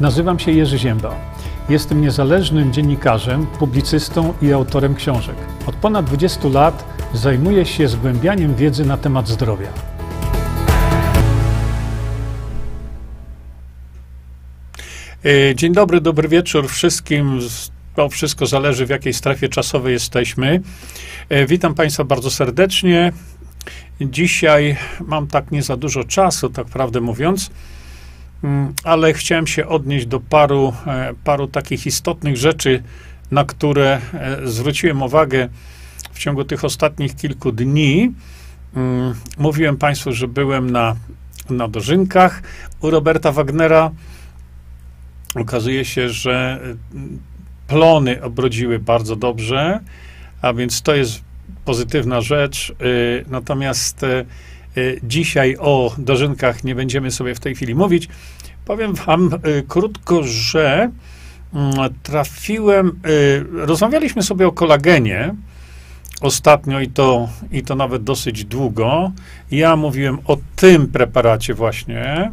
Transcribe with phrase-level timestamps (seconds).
[0.00, 1.14] Nazywam się Jerzy Zięba.
[1.68, 5.36] Jestem niezależnym dziennikarzem, publicystą i autorem książek.
[5.66, 6.84] Od ponad 20 lat
[7.14, 9.68] zajmuję się zgłębianiem wiedzy na temat zdrowia.
[15.24, 17.40] E, dzień dobry, dobry wieczór wszystkim.
[17.96, 20.60] To wszystko zależy, w jakiej strefie czasowej jesteśmy.
[21.28, 23.12] E, witam Państwa bardzo serdecznie.
[24.00, 27.50] Dzisiaj mam tak nie za dużo czasu, tak prawdę mówiąc,
[28.84, 32.82] ale chciałem się odnieść do paru, e, paru takich istotnych rzeczy,
[33.30, 34.00] na które
[34.44, 35.48] zwróciłem uwagę
[36.12, 38.12] w ciągu tych ostatnich kilku dni.
[38.76, 40.96] Mm, mówiłem Państwu, że byłem na,
[41.50, 42.42] na dożynkach
[42.80, 43.90] u Roberta Wagnera.
[45.34, 46.60] Okazuje się, że
[46.94, 47.18] mm,
[47.66, 49.80] plony obrodziły bardzo dobrze,
[50.42, 51.22] a więc to jest
[51.64, 52.70] pozytywna rzecz.
[52.82, 54.26] Y, natomiast y,
[55.02, 58.08] dzisiaj o dożynkach nie będziemy sobie w tej chwili mówić.
[58.64, 59.30] Powiem wam
[59.68, 60.90] krótko, że
[61.54, 63.00] mm, trafiłem,
[63.52, 65.34] rozmawialiśmy sobie o kolagenie
[66.20, 69.12] ostatnio i to, i to nawet dosyć długo.
[69.50, 72.32] Ja mówiłem o tym preparacie właśnie,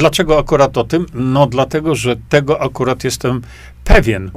[0.00, 1.06] Dlaczego akurat o tym?
[1.14, 3.42] No, dlatego, że tego akurat jestem
[3.84, 4.30] pewien.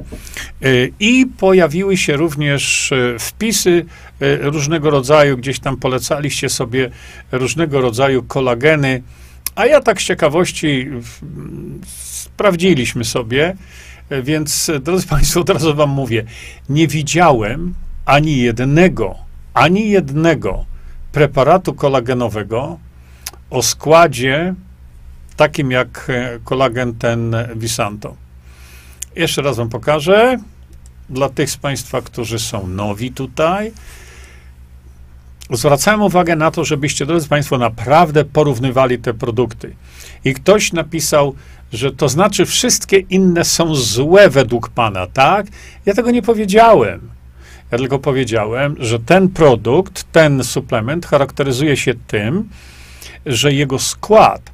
[0.66, 3.86] Y, I pojawiły się również y, wpisy
[4.22, 6.90] y, różnego rodzaju, gdzieś tam polecaliście sobie
[7.32, 9.04] różnego rodzaju kolageny,
[9.56, 10.90] a ja tak z ciekawości
[11.94, 13.56] sprawdziliśmy sobie,
[14.24, 16.24] więc drodzy Państwo, od razu Wam mówię,
[16.70, 17.74] nie widziałem
[18.06, 19.16] ani jednego,
[19.54, 20.66] ani jednego
[21.12, 22.80] preparatu kolagenowego
[23.50, 24.56] o składzie
[25.34, 28.16] takim jak e, kolagen ten Visanto.
[29.16, 30.38] Jeszcze raz wam pokażę.
[31.10, 33.72] Dla tych z Państwa, którzy są nowi tutaj,
[35.50, 39.76] zwracałem uwagę na to, żebyście, drodzy Państwo, naprawdę porównywali te produkty.
[40.26, 41.36] I ktoś napisał,
[41.74, 45.48] że to znaczy wszystkie inne są złe według Pana, tak?
[45.86, 47.10] Ja tego nie powiedziałem.
[47.72, 52.50] Ja tylko powiedziałem, że ten produkt, ten suplement charakteryzuje się tym,
[53.26, 54.53] że jego skład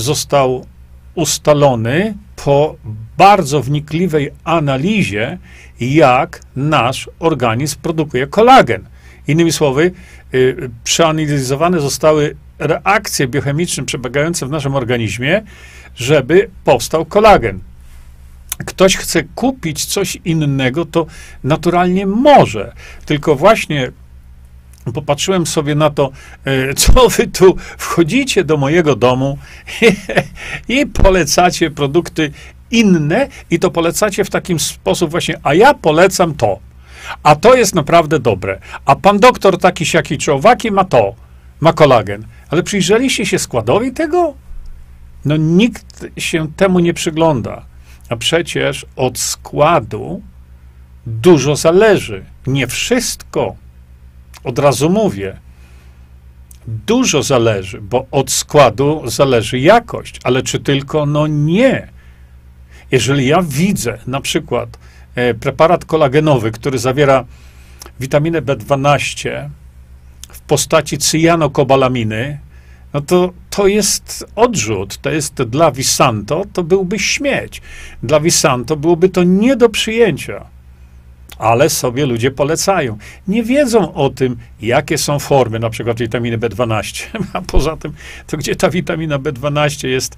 [0.00, 0.66] został
[1.14, 2.76] ustalony po
[3.18, 5.38] bardzo wnikliwej analizie,
[5.80, 8.84] jak nasz organizm produkuje kolagen.
[9.28, 9.92] Innymi słowy,
[10.34, 15.42] y, przeanalizowane zostały reakcje biochemiczne przebiegające w naszym organizmie,
[15.96, 17.60] żeby powstał kolagen.
[18.66, 21.06] Ktoś chce kupić coś innego, to
[21.44, 22.72] naturalnie może.
[23.06, 23.92] Tylko właśnie
[24.94, 26.10] popatrzyłem sobie na to,
[26.44, 29.38] e, co wy tu wchodzicie do mojego domu
[30.68, 32.32] i polecacie produkty
[32.70, 36.58] inne i to polecacie w takim sposób właśnie, a ja polecam to.
[37.22, 38.58] A to jest naprawdę dobre.
[38.84, 41.14] A pan doktor taki siaki czy owaki ma to,
[41.60, 42.26] ma kolagen.
[42.48, 44.34] Ale przyjrzeliście się składowi tego?
[45.24, 47.64] No nikt się temu nie przygląda.
[48.08, 50.22] A przecież od składu
[51.06, 52.24] dużo zależy.
[52.46, 53.56] Nie wszystko
[54.44, 55.36] od razu mówię,
[56.66, 61.06] dużo zależy, bo od składu zależy jakość, ale czy tylko?
[61.06, 61.88] No nie.
[62.90, 64.78] Jeżeli ja widzę na przykład
[65.14, 67.24] e, preparat kolagenowy, który zawiera
[68.00, 69.48] witaminę B12
[70.28, 72.38] w postaci cyjanokobalaminy,
[72.92, 77.62] no to to jest odrzut, to jest dla Visanto, to byłby śmieć.
[78.02, 80.44] Dla Visanto byłoby to nie do przyjęcia
[81.38, 82.98] ale sobie ludzie polecają.
[83.28, 87.92] Nie wiedzą o tym, jakie są formy, na przykład witaminy B12, a poza tym,
[88.26, 90.16] to gdzie ta witamina B12 jest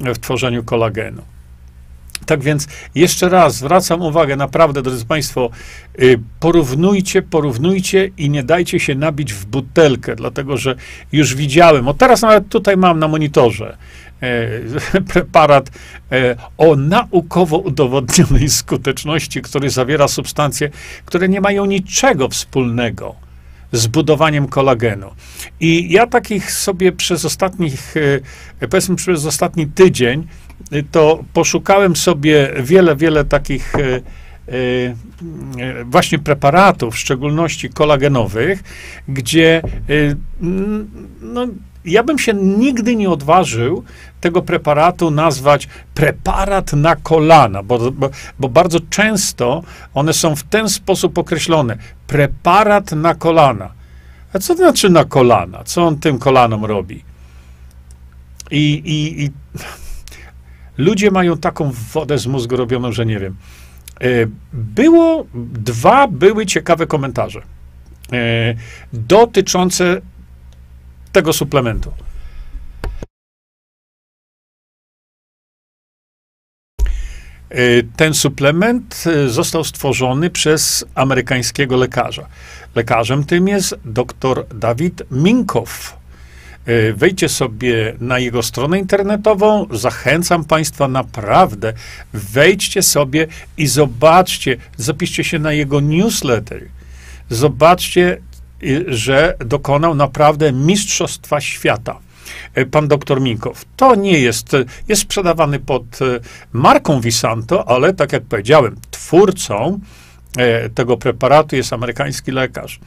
[0.00, 1.22] w tworzeniu kolagenu.
[2.26, 5.50] Tak więc jeszcze raz zwracam uwagę, naprawdę, drodzy Państwo,
[6.02, 10.74] y, porównujcie, porównujcie i nie dajcie się nabić w butelkę, dlatego że
[11.12, 13.76] już widziałem, o teraz nawet tutaj mam na monitorze,
[15.12, 15.70] preparat
[16.12, 20.70] e, o naukowo udowodnionej skuteczności, który zawiera substancje,
[21.04, 23.14] które nie mają niczego wspólnego
[23.72, 25.10] z budowaniem kolagenu.
[25.60, 27.94] I ja takich sobie przez ostatnich,
[28.60, 30.26] e, powiedzmy przez ostatni tydzień,
[30.90, 33.72] to poszukałem sobie wiele, wiele takich
[35.84, 38.62] właśnie preparatów, w szczególności kolagenowych,
[39.08, 39.62] gdzie
[41.20, 41.46] no,
[41.84, 43.84] ja bym się nigdy nie odważył
[44.24, 49.62] tego preparatu nazwać preparat na kolana, bo, bo, bo, bardzo często
[49.94, 51.76] one są w ten sposób określone.
[52.06, 53.72] Preparat na kolana.
[54.32, 55.64] A co to znaczy na kolana?
[55.64, 57.04] Co on tym kolanom robi?
[58.50, 59.30] I, i, i
[60.86, 63.36] ludzie mają taką wodę z mózgu robioną, że nie wiem.
[64.52, 67.42] było, dwa były ciekawe komentarze
[68.92, 70.00] dotyczące
[71.12, 71.92] tego suplementu.
[77.96, 82.26] Ten suplement został stworzony przez amerykańskiego lekarza.
[82.74, 85.96] Lekarzem tym jest dr Dawid Minkow.
[86.94, 89.66] Wejdźcie sobie na jego stronę internetową.
[89.70, 91.72] Zachęcam Państwa naprawdę.
[92.12, 96.62] Wejdźcie sobie i zobaczcie, zapiszcie się na jego newsletter.
[97.30, 98.20] Zobaczcie,
[98.86, 101.98] że dokonał naprawdę mistrzostwa świata.
[102.70, 103.64] Pan doktor Minkow.
[103.76, 104.52] To nie jest,
[104.88, 105.98] jest sprzedawany pod
[106.52, 109.80] marką Visanto, ale tak jak powiedziałem, twórcą
[110.74, 112.80] tego preparatu jest amerykański lekarz.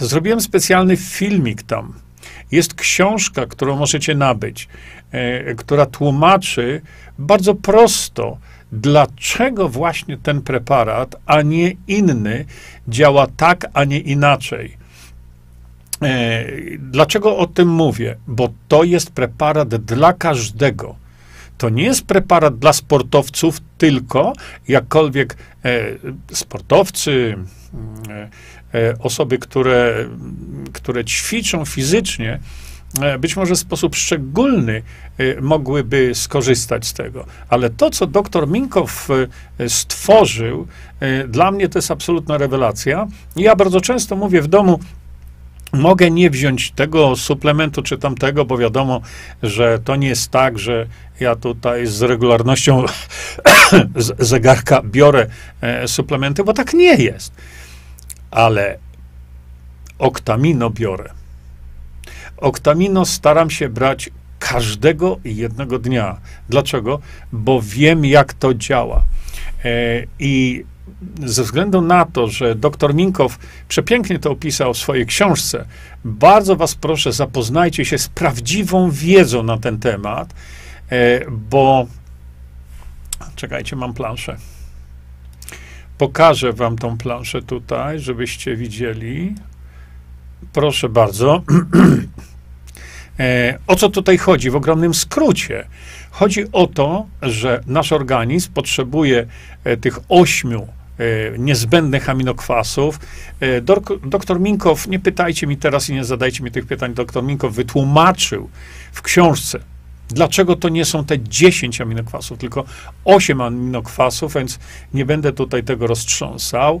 [0.00, 1.92] Zrobiłem specjalny filmik tam.
[2.50, 4.68] Jest książka, którą możecie nabyć,
[5.56, 6.80] która tłumaczy
[7.18, 8.38] bardzo prosto,
[8.72, 12.44] dlaczego właśnie ten preparat, a nie inny,
[12.88, 14.77] działa tak, a nie inaczej.
[16.02, 16.44] E,
[16.78, 18.16] dlaczego o tym mówię?
[18.26, 20.94] Bo to jest preparat dla każdego.
[21.58, 24.32] To nie jest preparat dla sportowców tylko,
[24.68, 25.84] jakkolwiek e,
[26.32, 27.36] sportowcy,
[27.74, 28.30] mm,
[28.74, 30.08] e, osoby, które,
[30.72, 32.38] które ćwiczą fizycznie,
[33.18, 34.82] być może w sposób szczególny
[35.40, 37.26] mogłyby skorzystać z tego.
[37.48, 39.08] Ale to, co dr Minkow
[39.68, 40.66] stworzył,
[41.28, 43.06] dla mnie to jest absolutna rewelacja.
[43.36, 44.80] Ja bardzo często mówię w domu,
[45.72, 49.00] Mogę nie wziąć tego suplementu czy tamtego, bo wiadomo,
[49.42, 50.86] że to nie jest tak, że
[51.20, 52.84] ja tutaj z regularnością
[54.18, 55.26] zegarka biorę
[55.86, 57.32] suplementy, bo tak nie jest.
[58.30, 58.78] Ale
[59.98, 61.18] oktamino biorę
[62.40, 66.16] Oktamino staram się brać każdego jednego dnia.
[66.48, 67.00] Dlaczego?
[67.32, 69.04] Bo wiem, jak to działa.
[69.64, 69.70] E,
[70.18, 70.64] I
[71.24, 75.64] ze względu na to, że dr Minkow przepięknie to opisał w swojej książce,
[76.04, 80.34] bardzo was proszę, zapoznajcie się z prawdziwą wiedzą na ten temat,
[80.90, 81.86] e, bo
[83.36, 84.36] czekajcie, mam planszę.
[85.98, 89.34] Pokażę wam tą planszę tutaj, żebyście widzieli.
[90.52, 91.42] Proszę bardzo.
[93.20, 94.50] E, o co tutaj chodzi?
[94.50, 95.66] W ogromnym skrócie.
[96.10, 99.26] Chodzi o to, że nasz organizm potrzebuje
[99.64, 100.68] e, tych ośmiu
[101.38, 103.00] niezbędnych aminokwasów.
[104.04, 108.50] Doktor Minkow, nie pytajcie mi teraz i nie zadajcie mi tych pytań, doktor Minkow wytłumaczył
[108.92, 109.58] w książce,
[110.08, 112.64] dlaczego to nie są te 10 aminokwasów, tylko
[113.04, 114.58] 8 aminokwasów, więc
[114.94, 116.80] nie będę tutaj tego roztrząsał.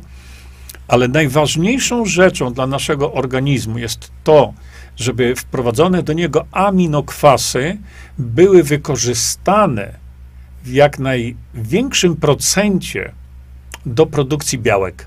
[0.88, 4.54] Ale najważniejszą rzeczą dla naszego organizmu jest to,
[4.96, 7.78] żeby wprowadzone do niego aminokwasy
[8.18, 9.94] były wykorzystane
[10.64, 13.12] w jak największym procencie
[13.86, 15.06] do produkcji białek.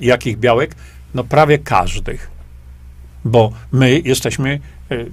[0.00, 0.74] Jakich białek?
[1.14, 2.30] No prawie każdych.
[3.24, 4.60] Bo my jesteśmy
[4.90, 5.04] e,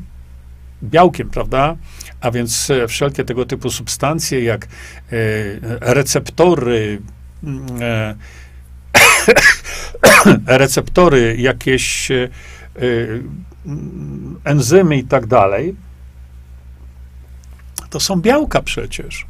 [0.84, 1.76] białkiem, prawda?
[2.22, 4.68] A więc e, wszelkie tego typu substancje, jak e,
[5.94, 7.02] receptory,
[7.44, 8.18] mm,
[10.60, 12.12] receptory, jakieś
[14.44, 15.76] enzymy i tak dalej,
[17.90, 19.26] to są białka przecież.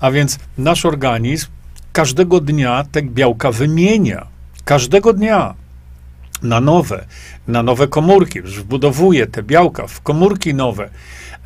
[0.00, 1.48] A więc nasz organizm
[1.96, 4.26] każdego dnia te białka wymienia.
[4.64, 5.54] Każdego dnia
[6.42, 7.04] na nowe,
[7.48, 10.88] na nowe komórki, wbudowuje te białka w komórki nowe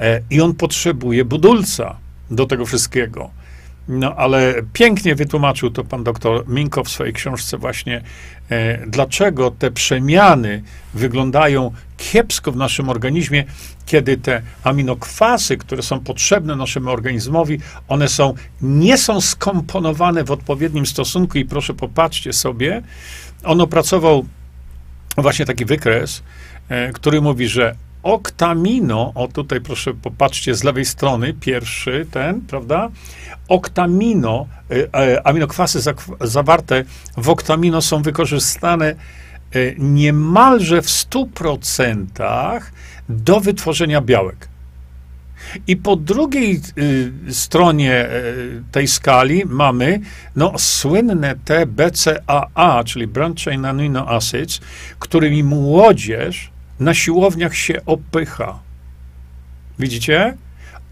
[0.00, 1.96] e, i on potrzebuje budulca
[2.30, 3.30] do tego wszystkiego.
[3.88, 8.02] No, ale pięknie wytłumaczył to pan doktor Minko w swojej książce właśnie,
[8.50, 10.62] e, dlaczego te przemiany
[10.94, 13.44] wyglądają kiepsko w naszym organizmie,
[13.90, 20.86] kiedy te aminokwasy, które są potrzebne naszemu organizmowi, one są, nie są skomponowane w odpowiednim
[20.86, 22.82] stosunku i proszę popatrzcie sobie,
[23.44, 24.24] on opracował
[25.16, 26.22] właśnie taki wykres,
[26.68, 32.88] e, który mówi, że oktamino, o tutaj proszę popatrzcie z lewej strony, pierwszy ten, prawda?
[33.48, 35.80] Oktamino, e, e, aminokwasy
[36.20, 36.84] zawarte
[37.16, 38.94] w oktamino są wykorzystane
[39.78, 42.60] niemalże w 100%
[43.08, 44.48] do wytworzenia białek.
[45.66, 50.00] I po drugiej y, stronie y, tej skali mamy
[50.36, 54.60] no, słynne te BCAA, czyli Branch Chain Amino Acids,
[54.98, 58.58] którymi młodzież na siłowniach się opycha.
[59.78, 60.36] Widzicie?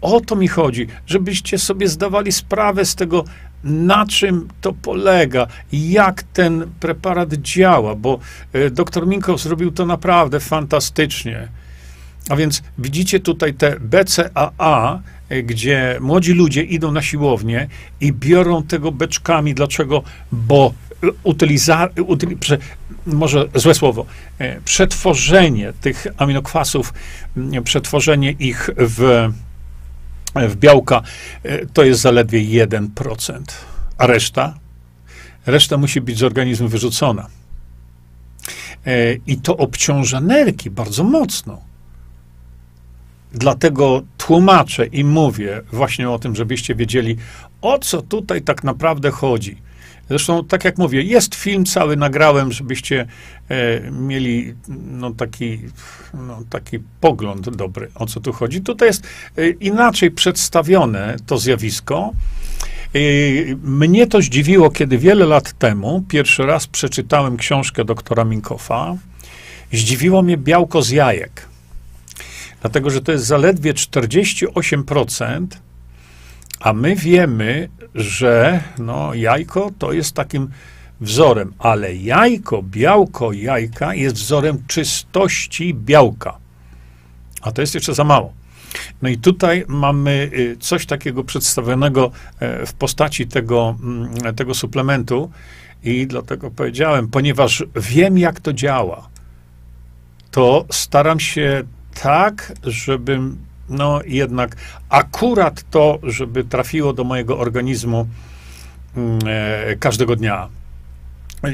[0.01, 3.23] O to mi chodzi, żebyście sobie zdawali sprawę z tego,
[3.63, 8.19] na czym to polega, jak ten preparat działa, bo
[8.53, 11.47] e, dr Minkow zrobił to naprawdę fantastycznie.
[12.29, 17.67] A więc widzicie tutaj te BCAA, e, gdzie młodzi ludzie idą na siłownię
[18.01, 19.53] i biorą tego beczkami.
[19.53, 20.03] Dlaczego?
[20.31, 20.73] Bo
[21.23, 22.57] utyliza, utyli, prze,
[23.05, 24.05] może złe słowo,
[24.39, 26.93] e, przetworzenie tych aminokwasów,
[27.63, 29.29] przetworzenie ich w,
[30.35, 31.01] w białka
[31.43, 33.41] e, to jest zaledwie 1%,
[33.97, 34.59] a reszta,
[35.45, 37.27] reszta musi być z organizmu wyrzucona.
[39.27, 41.68] I to obciąża nerki bardzo mocno.
[43.31, 47.17] Dlatego tłumaczę i mówię właśnie o tym, żebyście wiedzieli,
[47.61, 49.57] o co tutaj tak naprawdę chodzi.
[50.09, 53.05] Zresztą, tak jak mówię, jest film cały, nagrałem, żebyście
[53.49, 54.53] e, mieli
[54.87, 55.59] no, taki,
[56.13, 58.61] no, taki pogląd dobry, o co tu chodzi.
[58.61, 59.07] Tutaj jest
[59.37, 62.11] e, inaczej przedstawione to zjawisko.
[62.95, 62.99] E,
[63.63, 68.95] mnie to zdziwiło, kiedy wiele lat temu pierwszy raz przeczytałem książkę doktora Minkofa.
[69.73, 71.48] Zdziwiło mnie białko z jajek.
[72.61, 75.47] Dlatego, że to jest zaledwie 48%,
[76.59, 80.49] a my wiemy, że no, jajko to jest takim
[81.01, 86.37] wzorem, ale jajko, białko jajka jest wzorem czystości białka.
[87.41, 88.33] A to jest jeszcze za mało.
[89.01, 95.31] No i tutaj mamy y, coś takiego przedstawionego e, w postaci tego, mm, tego suplementu
[95.83, 99.09] i dlatego powiedziałem, ponieważ wiem, jak to działa,
[100.31, 101.63] to staram się
[102.01, 103.37] tak, żebym
[103.69, 104.55] no jednak
[104.89, 108.07] akurat to, żeby trafiło do mojego organizmu
[108.97, 110.47] mm, e, każdego dnia.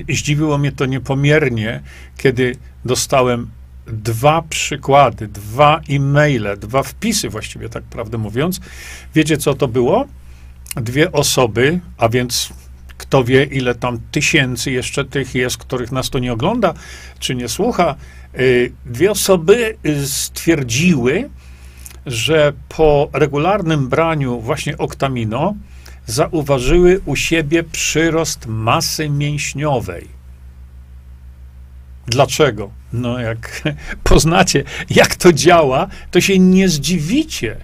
[0.10, 1.82] Zdziwiło mnie to niepomiernie,
[2.18, 3.50] kiedy dostałem
[3.88, 8.60] dwa przykłady, dwa e-maile, dwa wpisy właściwie, tak prawdę mówiąc.
[9.16, 10.06] Wiecie, co to było?
[10.76, 12.54] Dwie osoby, a więc
[12.98, 16.74] kto wie, ile tam tysięcy jeszcze tych jest, których nas to nie ogląda,
[17.20, 17.96] czy nie słucha.
[18.40, 21.30] Y, dwie osoby stwierdziły,
[22.06, 25.56] że po regularnym braniu właśnie oktamino
[26.06, 30.08] zauważyły u siebie przyrost masy mięśniowej.
[32.08, 32.72] Dlaczego?
[32.94, 33.62] No, jak
[34.04, 37.58] poznacie, jak to działa, to się nie zdziwicie,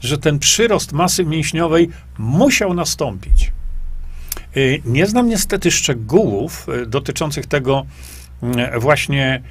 [0.00, 3.52] że ten przyrost masy mięśniowej musiał nastąpić.
[4.56, 7.86] Y, nie znam niestety szczegółów y, dotyczących tego
[8.76, 9.42] y, właśnie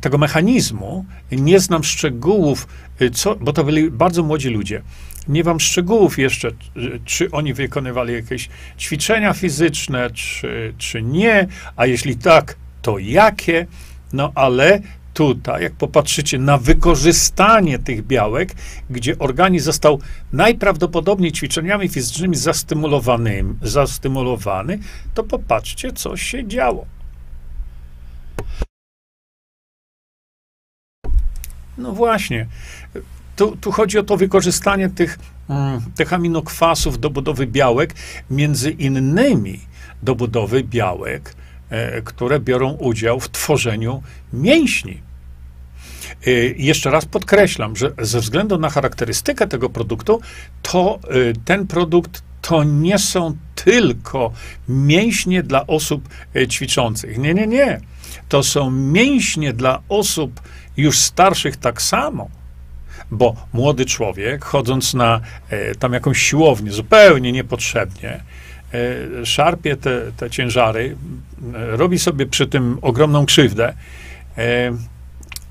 [0.00, 1.04] tego mechanizmu.
[1.32, 2.68] Nie znam szczegółów,
[3.12, 4.82] co, bo to byli bardzo młodzi ludzie.
[5.28, 6.50] Nie mam szczegółów jeszcze,
[7.04, 8.48] czy oni wykonywali jakieś
[8.78, 11.46] ćwiczenia fizyczne, czy, czy nie,
[11.76, 13.66] a jeśli tak, to jakie.
[14.12, 14.80] No ale
[15.18, 18.54] tutaj, jak popatrzycie na wykorzystanie tych białek,
[18.90, 20.00] gdzie organizm został
[20.32, 24.78] najprawdopodobniej ćwiczeniami fizycznymi zastymulowany, zastymulowany,
[25.14, 26.86] to popatrzcie, co się działo.
[31.78, 32.46] No właśnie.
[33.36, 37.94] Tu, tu, chodzi o to wykorzystanie tych, mm, tych aminokwasów do budowy białek,
[38.30, 39.60] między innymi
[40.02, 41.34] do budowy białek,
[41.70, 45.07] e, które biorą udział w tworzeniu mięśni.
[46.26, 50.20] Y, jeszcze raz podkreślam, że ze względu na charakterystykę tego produktu,
[50.62, 54.32] to y, ten produkt to nie są tylko
[54.68, 57.18] mięśnie dla osób y, ćwiczących.
[57.18, 57.80] Nie, nie, nie.
[58.28, 60.40] To są mięśnie dla osób
[60.76, 62.28] już starszych tak samo.
[63.10, 65.20] Bo młody człowiek, chodząc na
[65.78, 68.20] tam jakąś siłownię, zupełnie niepotrzebnie,
[69.24, 70.96] szarpie te, te ciężary,
[71.52, 73.74] robi sobie przy tym ogromną krzywdę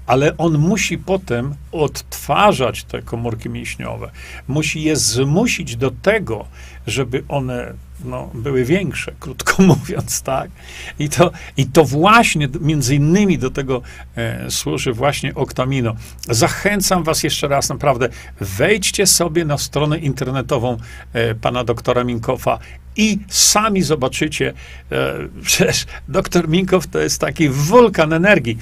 [0.08, 4.12] ale on musi potem odtwarzać te komórki mięśniowe.
[4.48, 6.46] Musi je zmusić do tego,
[6.88, 7.74] żeby one
[8.06, 10.52] no, były większe, krótko mówiąc, tak?
[11.00, 13.82] I to, i to właśnie między innymi do tego
[14.16, 15.96] e, służy właśnie Oktamino.
[16.30, 18.10] Zachęcam was jeszcze raz, naprawdę,
[18.40, 20.78] wejdźcie sobie na stronę internetową
[21.14, 22.60] e, pana doktora Minkowa
[22.98, 24.54] i sami zobaczycie,
[24.92, 25.14] e,
[25.46, 28.58] przecież doktor Minkow to jest taki wulkan energii.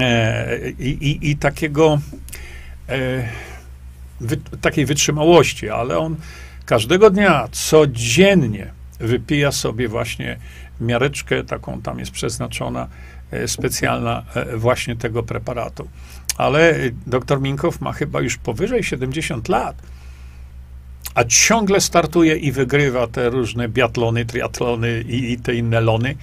[0.00, 1.98] E, i, i, takiego,
[2.88, 3.28] e,
[4.20, 6.16] wy, takiej wytrzymałości, ale on
[6.66, 10.38] każdego dnia, codziennie wypija sobie właśnie
[10.80, 12.88] miareczkę, taką tam jest przeznaczona,
[13.30, 14.22] e, specjalna
[14.56, 15.88] właśnie tego preparatu.
[16.36, 16.74] Ale
[17.06, 19.76] dr Minkow ma chyba już powyżej 70 lat,
[21.14, 26.16] a ciągle startuje i wygrywa te różne biatlony, triatlony i, i te inne lony.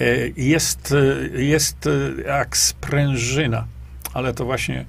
[0.00, 0.94] E, jest,
[1.36, 3.66] e, jest e, jak sprężyna,
[4.14, 4.84] ale to właśnie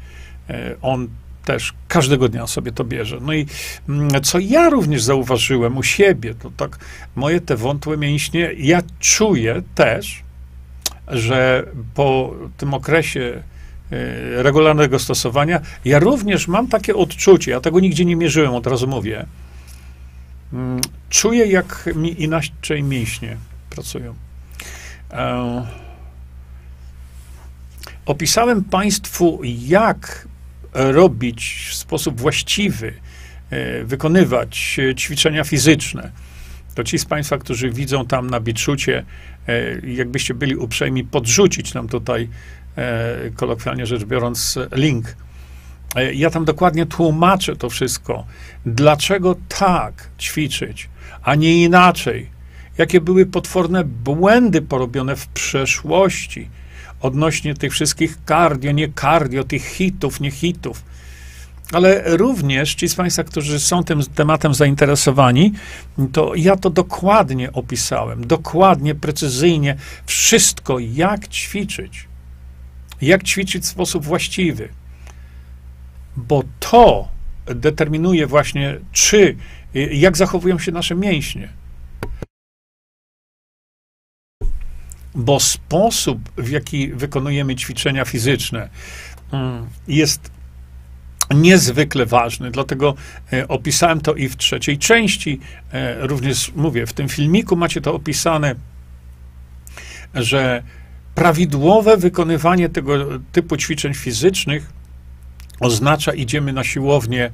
[0.82, 1.08] on
[1.46, 3.18] też każdego dnia sobie to bierze.
[3.22, 3.46] No i
[3.90, 6.80] mm, co ja również zauważyłem u siebie, to tak
[7.16, 10.24] moje te wątłe mięśnie, ja czuję też,
[11.08, 13.44] że po tym okresie
[14.36, 15.60] regularnego stosowania.
[15.86, 19.26] Ja również mam takie odczucie, ja tego nigdzie nie mierzyłem, od razu mówię.
[20.54, 23.38] Mm, czuję, jak mi inaczej mięśnie
[23.70, 24.29] pracują.
[25.12, 25.66] E,
[28.06, 30.28] opisałem Państwu, jak
[30.74, 32.94] robić w sposób właściwy,
[33.50, 36.12] e, wykonywać ćwiczenia fizyczne.
[36.76, 39.06] To ci z Państwa, którzy widzą tam na biczucie,
[39.48, 42.30] e, jakbyście byli uprzejmi podrzucić nam tutaj,
[43.36, 45.16] kolokwialnie rzecz biorąc, link.
[46.14, 48.26] Ja tam dokładnie tłumaczę to wszystko.
[48.66, 50.90] Dlaczego tak ćwiczyć,
[51.24, 52.30] a nie inaczej?
[52.80, 56.50] Jakie były potworne błędy porobione w przeszłości
[57.02, 60.84] odnośnie tych wszystkich cardio, nie cardio, tych hitów, nie hitów.
[61.72, 65.54] Ale również ci z Państwa, którzy są tym tematem zainteresowani,
[66.12, 72.08] to ja to dokładnie opisałem, dokładnie, precyzyjnie, wszystko, jak ćwiczyć.
[73.02, 74.70] Jak ćwiczyć w sposób właściwy.
[76.18, 77.08] Bo to
[77.46, 79.36] determinuje właśnie, czy,
[79.92, 81.59] jak zachowują się nasze mięśnie.
[85.16, 88.70] Bo sposób, w jaki wykonujemy ćwiczenia fizyczne,
[89.32, 90.32] mm, jest
[91.36, 92.52] niezwykle ważny.
[92.52, 92.96] Dlatego
[93.34, 95.40] e, opisałem to i w trzeciej części.
[95.72, 98.56] E, również mówię, w tym filmiku macie to opisane,
[100.16, 100.64] że
[101.16, 104.74] prawidłowe wykonywanie tego typu ćwiczeń fizycznych
[105.60, 107.32] oznacza, idziemy na siłownię.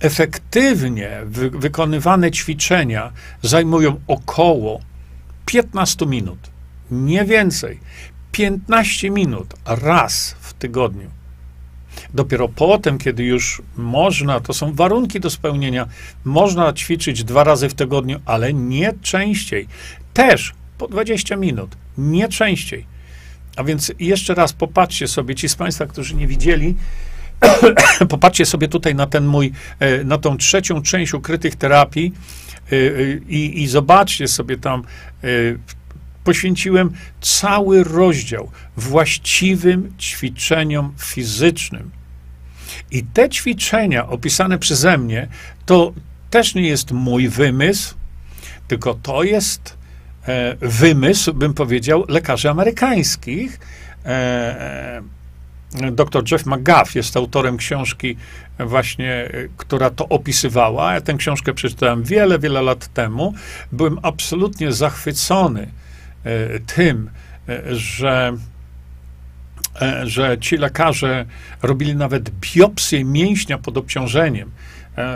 [0.00, 4.80] Efektywnie wy, wykonywane ćwiczenia zajmują około
[5.46, 6.38] 15 minut,
[6.90, 7.80] nie więcej.
[8.32, 11.10] 15 minut raz w tygodniu.
[12.14, 15.86] Dopiero potem, kiedy już można, to są warunki do spełnienia,
[16.24, 19.68] można ćwiczyć dwa razy w tygodniu, ale nie częściej.
[20.14, 22.86] Też po 20 minut, nie częściej.
[23.56, 26.74] A więc jeszcze raz popatrzcie sobie, ci z Państwa, którzy nie widzieli,
[28.08, 32.12] Popatrzcie sobie tutaj na ten mój, e, na tą trzecią część ukrytych terapii
[32.72, 32.78] e, e,
[33.28, 34.82] i, i zobaczcie sobie tam,
[36.24, 41.90] poświęciłem cały rozdział właściwym ćwiczeniom fizycznym.
[42.90, 45.28] I te ćwiczenia opisane przeze mnie,
[45.66, 45.92] to
[46.30, 47.94] też nie jest mój wymysł,
[48.68, 49.78] tylko to jest
[50.60, 53.60] wymysł, bym powiedział, lekarzy amerykańskich,
[55.92, 58.16] Dr Jeff McGuff jest autorem książki
[58.58, 60.94] właśnie, która to opisywała.
[60.94, 63.34] Ja tę książkę przeczytałem wiele, wiele lat temu.
[63.72, 65.68] Byłem absolutnie zachwycony
[66.24, 67.10] e, tym,
[67.48, 68.32] e, że
[69.82, 71.26] e, że ci lekarze
[71.62, 74.50] robili nawet biopsję mięśnia pod obciążeniem.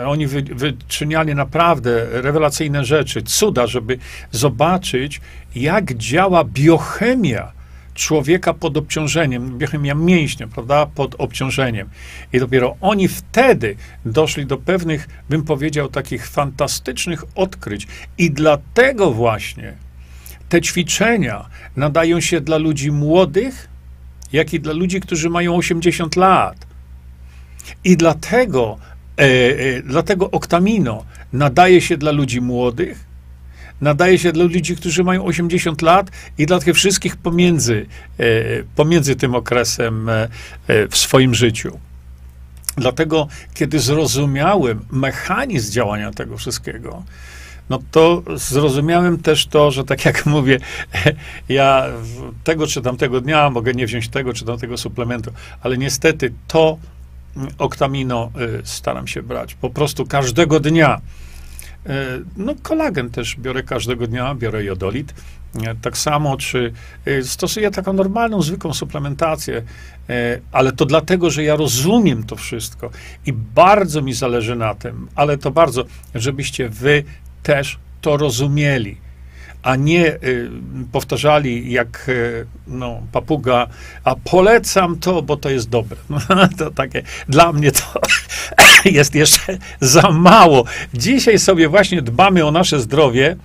[0.05, 3.97] Oni wy, wyczyniali naprawdę rewelacyjne rzeczy, cuda, żeby
[4.31, 5.21] zobaczyć,
[5.55, 7.51] jak działa biochemia
[7.95, 11.89] człowieka pod obciążeniem, biochemia mięśnia, prawda, pod obciążeniem.
[12.33, 17.87] I dopiero oni wtedy doszli do pewnych, bym powiedział, takich fantastycznych odkryć.
[18.17, 19.73] I dlatego właśnie
[20.49, 23.67] te ćwiczenia nadają się dla ludzi młodych,
[24.33, 26.67] jak i dla ludzi, którzy mają 80 lat.
[27.83, 28.77] I dlatego,
[29.17, 33.04] e, e, dlatego oktamino nadaje się dla ludzi młodych,
[33.81, 37.85] nadaje się dla ludzi, którzy mają 80 lat i dla tych wszystkich pomiędzy,
[38.19, 38.25] e,
[38.75, 40.27] pomiędzy tym okresem e,
[40.67, 41.79] e, w swoim życiu.
[42.77, 47.03] Dlatego, kiedy zrozumiałem mechanizm działania tego wszystkiego,
[47.69, 50.59] no to zrozumiałem też to, że tak jak mówię,
[51.49, 51.85] ja
[52.43, 56.77] tego czy tamtego dnia mogę nie wziąć tego czy tamtego suplementu, ale niestety to
[57.37, 58.31] mm, oktamino
[58.63, 59.55] staram się brać.
[59.55, 61.01] Po prostu każdego dnia
[62.37, 65.13] no, kolagen też biorę każdego dnia, biorę jodolit.
[65.63, 66.73] E, tak samo, czy
[67.05, 69.63] e, stosuję taką normalną, zwykłą suplementację,
[70.51, 72.89] ale to dlatego, że ja rozumiem to wszystko
[73.25, 77.03] i bardzo mi zależy na tym, ale to bardzo, żebyście wy
[77.43, 78.97] też to rozumieli
[79.65, 80.49] a nie y,
[80.91, 83.67] powtarzali jak y, no, papuga,
[84.03, 85.97] a polecam to, bo to jest dobre.
[86.29, 88.01] No, to takie, dla mnie to
[88.85, 90.65] jest jeszcze za mało.
[90.93, 93.35] Dzisiaj sobie właśnie dbamy o nasze zdrowie,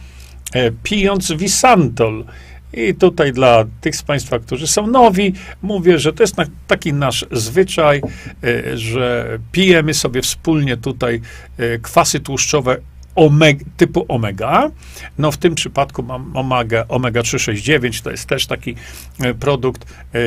[0.53, 2.25] e, pijąc Visantol.
[2.73, 6.93] I tutaj dla tych z Państwa, którzy są nowi, mówię, że to jest na, taki
[6.93, 8.03] nasz zwyczaj,
[8.45, 11.21] e, że pijemy sobie wspólnie tutaj
[11.59, 12.77] e, kwasy tłuszczowe
[13.21, 14.71] omega, typu omega.
[15.19, 18.75] No w tym przypadku mam omega, omega 369, to jest też taki
[19.21, 20.19] e, produkt e,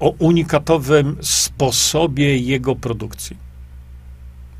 [0.00, 3.36] o unikatowym sposobie jego produkcji.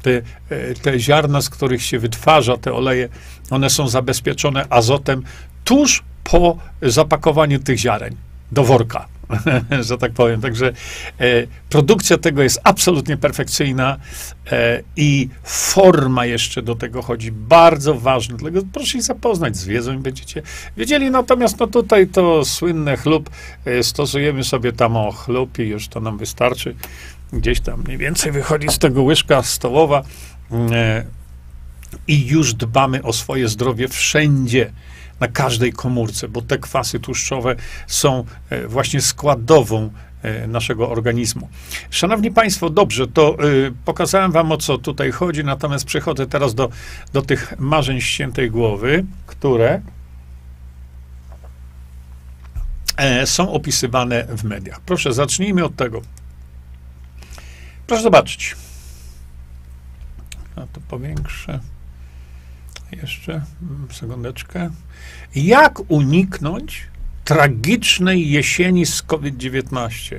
[0.02, 3.08] Te, e, te ziarna, z których się wytwarza te oleje,
[3.50, 5.22] one są zabezpieczone azotem
[5.64, 8.14] tuż po zapakowaniu tych ziaren.
[8.52, 9.06] Do worka,
[9.88, 10.40] że tak powiem.
[10.40, 10.72] Także
[11.20, 13.96] e, produkcja tego jest absolutnie perfekcyjna
[14.52, 17.32] e, i forma jeszcze do tego chodzi.
[17.32, 18.36] Bardzo ważna.
[18.36, 20.42] Dlatego proszę się zapoznać z wiedzą i będziecie
[20.76, 21.10] wiedzieli.
[21.10, 23.30] Natomiast no tutaj to słynne chlub,
[23.64, 26.74] e, stosujemy sobie tam o chlub i już to nam wystarczy.
[27.32, 30.02] Gdzieś tam mniej więcej wychodzi z tego łyżka stołowa
[30.52, 31.04] e,
[32.08, 34.72] i już dbamy o swoje zdrowie wszędzie
[35.20, 37.56] na każdej komórce, bo te kwasy tłuszczowe
[37.86, 39.90] są e, właśnie składową
[40.22, 41.48] e, naszego organizmu.
[41.90, 46.68] Szanowni Państwo, dobrze, to y, pokazałem Wam o co tutaj chodzi, natomiast przechodzę teraz do,
[47.12, 49.80] do tych marzeń ściętej głowy, które
[52.96, 54.80] e, są opisywane w mediach.
[54.80, 56.02] Proszę, zacznijmy od tego.
[57.86, 58.56] Proszę zobaczyć.
[60.56, 61.60] Ja to powiększę.
[62.92, 63.42] Jeszcze
[63.90, 64.70] sekundeczkę.
[65.34, 66.90] Jak uniknąć
[67.24, 70.18] tragicznej jesieni z COVID-19?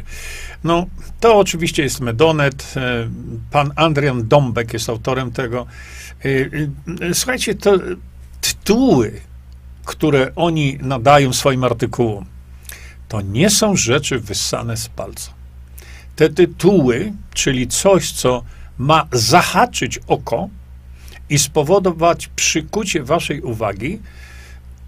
[0.64, 0.86] No,
[1.20, 2.74] to oczywiście jest Medonet.
[2.78, 3.10] E,
[3.52, 5.66] pan Adrian Dąbek jest autorem tego.
[6.26, 7.78] E, e, słuchajcie, to
[8.42, 9.22] tytuły,
[9.86, 12.26] które oni nadają swoim artykułom,
[13.08, 15.32] to nie są rzeczy wyssane z palca.
[16.16, 18.44] Te tytuły, czyli coś, co
[18.78, 20.50] ma zahaczyć oko
[21.32, 24.00] i spowodować przykucie waszej uwagi,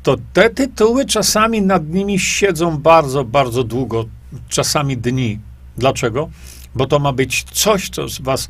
[0.04, 4.06] to te tytuły czasami nad nimi siedzą bardzo, bardzo długo,
[4.50, 5.40] czasami dni.
[5.78, 6.30] Dlaczego?
[6.76, 8.50] Bo to ma być coś, co was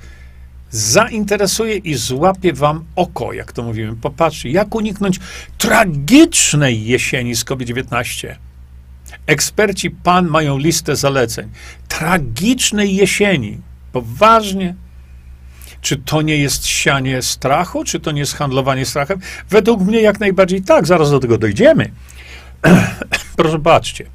[0.71, 3.95] zainteresuje i złapie wam oko, jak to mówimy.
[3.95, 5.19] Popatrzcie, jak uniknąć
[5.57, 8.35] tragicznej jesieni z COVID-19.
[9.27, 11.49] Eksperci PAN mają listę zaleceń.
[11.87, 13.57] Tragicznej jesieni.
[13.91, 14.75] Poważnie.
[15.83, 17.83] Czy to nie jest sianie strachu?
[17.83, 19.19] Czy to nie jest handlowanie strachem?
[19.49, 20.87] Według mnie jak najbardziej tak.
[20.87, 21.91] Zaraz do tego dojdziemy.
[23.37, 24.05] Proszę patrzcie.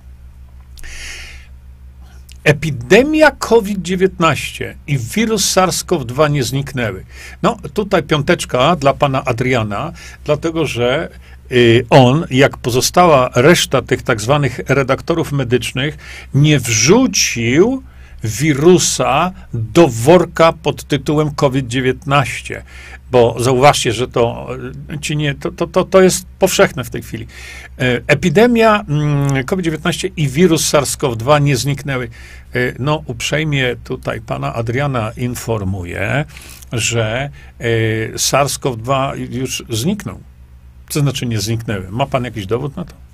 [2.44, 7.04] Epidemia COVID-19 i wirus SARS-CoV-2 nie zniknęły.
[7.42, 9.92] No, tutaj piąteczka dla pana Adriana,
[10.24, 11.08] dlatego że
[11.52, 15.98] y, on, jak pozostała reszta tych tak zwanych redaktorów medycznych,
[16.34, 17.82] nie wrzucił
[18.24, 22.62] wirusa do worka pod tytułem COVID-19.
[23.10, 24.48] Bo zauważcie, że to,
[24.94, 27.26] e, ci nie, to, to, to jest powszechne w tej chwili.
[27.78, 32.08] E, epidemia mm, COVID-19 i wirus SARS-CoV-2 nie zniknęły.
[32.54, 36.24] E, no, uprzejmie tutaj pana Adriana informuje,
[36.72, 37.30] że
[38.14, 40.20] SARS-CoV-2 już zniknął.
[40.88, 41.86] Co znaczy nie zniknęły?
[41.90, 43.07] Ma pan jakiś dowód na to?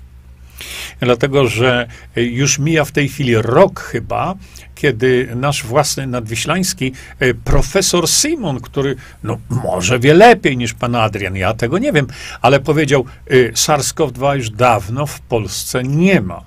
[0.99, 4.35] Dlatego że już mija w tej chwili rok chyba,
[4.75, 11.35] kiedy nasz własny nadwiślański e, profesor Simon, który no, może wie lepiej niż pan Adrian,
[11.35, 12.07] ja tego nie wiem,
[12.41, 16.43] ale powiedział, e, SARS-CoV-2 już dawno w Polsce nie ma.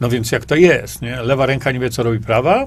[0.00, 1.02] No więc jak to jest?
[1.02, 1.22] Nie?
[1.22, 2.66] Lewa ręka nie wie, co robi prawa?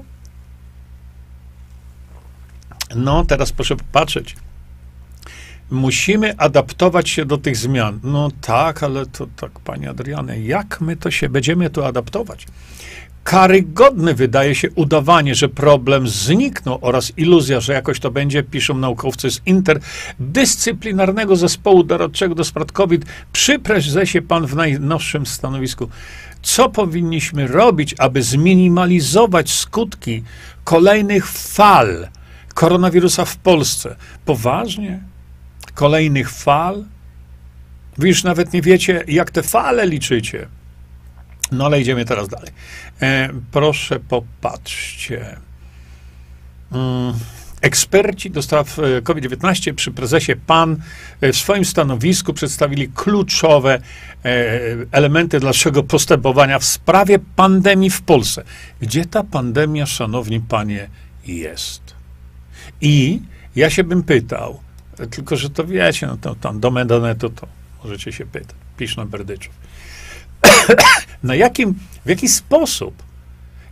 [2.96, 4.36] No, teraz proszę popatrzeć
[5.70, 8.00] musimy adaptować się do tych zmian.
[8.02, 12.46] No tak, ale to tak, panie Adrianie, jak my to się będziemy tu adaptować?
[13.24, 19.30] Karygodne wydaje się udawanie, że problem zniknął oraz iluzja, że jakoś to będzie, piszą naukowcy
[19.30, 25.88] z interdyscyplinarnego zespołu doradczego do spraw COVID przy prezesie pan w najnowszym stanowisku.
[26.42, 30.22] Co powinniśmy robić, aby zminimalizować skutki
[30.64, 32.08] kolejnych fal
[32.54, 33.96] koronawirusa w Polsce?
[34.24, 35.00] Poważnie?
[35.78, 36.84] Kolejnych fal.
[37.98, 40.48] Wy już nawet nie wiecie, jak te fale liczycie.
[41.52, 42.50] No ale idziemy teraz dalej.
[43.02, 45.36] E, proszę popatrzcie.
[46.72, 47.14] Mm.
[47.60, 50.76] Eksperci do spraw e, COVID-19 przy prezesie PAN
[51.20, 53.80] e, w swoim stanowisku przedstawili kluczowe e,
[54.92, 58.44] elementy dalszego postępowania w sprawie pandemii w Polsce.
[58.80, 60.88] Gdzie ta pandemia, szanowni panie,
[61.26, 61.82] jest?
[62.80, 63.20] I
[63.56, 64.60] ja się bym pytał,
[65.06, 67.46] tylko, że to wiecie, no to tam do Medonetu to
[67.84, 68.56] możecie się pytać.
[68.76, 69.54] Pisz na Berdyczów.
[71.22, 73.02] na jakim, w jaki sposób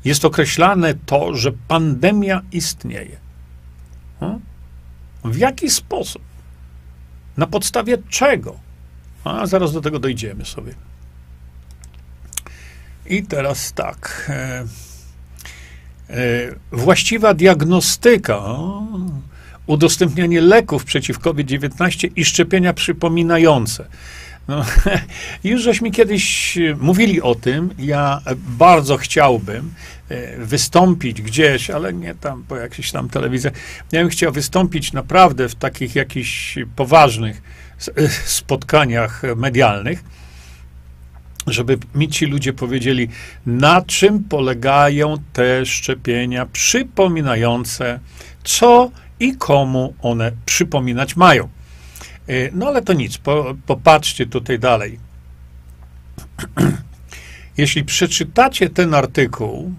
[0.04, 3.16] jest określane to, że pandemia istnieje?
[4.20, 4.40] Hmm?
[5.24, 6.22] W jaki sposób?
[7.36, 8.56] Na podstawie czego?
[9.24, 10.74] A zaraz do tego dojdziemy sobie.
[13.06, 14.26] I teraz tak.
[14.28, 14.64] E,
[16.10, 18.38] e, właściwa diagnostyka.
[18.38, 18.86] O,
[19.66, 23.84] udostępnianie leków przeciw COVID-19 i szczepienia przypominające.
[24.48, 24.64] No,
[25.44, 27.70] już żeśmy kiedyś mówili o tym.
[27.78, 29.74] Ja bardzo chciałbym
[30.08, 33.52] e, wystąpić gdzieś, ale nie tam po jakichś tam telewizjach.
[33.92, 37.42] Ja bym chciał wystąpić naprawdę w takich jakichś poważnych
[37.96, 40.04] e, spotkaniach medialnych
[41.46, 43.08] żeby mi ci ludzie powiedzieli,
[43.46, 48.00] na czym polegają te szczepienia przypominające,
[48.44, 51.48] co i komu one przypominać mają.
[52.28, 54.98] Y, no ale to nic, po, popatrzcie tutaj dalej.
[57.56, 59.74] Jeśli przeczytacie ten artykuł,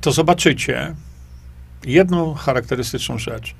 [0.00, 0.94] to zobaczycie
[1.84, 3.54] jedną charakterystyczną rzecz.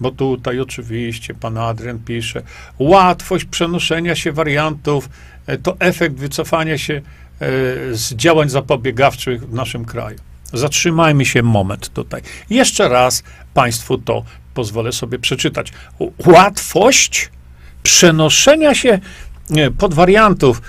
[0.00, 2.42] Bo tutaj oczywiście pan Adrian pisze,
[2.78, 5.08] łatwość przenoszenia się wariantów
[5.46, 7.02] e, to efekt wycofania się e,
[7.94, 10.18] z działań zapobiegawczych w naszym kraju.
[10.54, 12.22] Zatrzymajmy się moment tutaj.
[12.50, 13.22] Jeszcze raz
[13.54, 15.72] Państwu to pozwolę sobie przeczytać.
[16.26, 17.30] Łatwość
[17.82, 18.98] przenoszenia się
[19.78, 20.62] podwariantów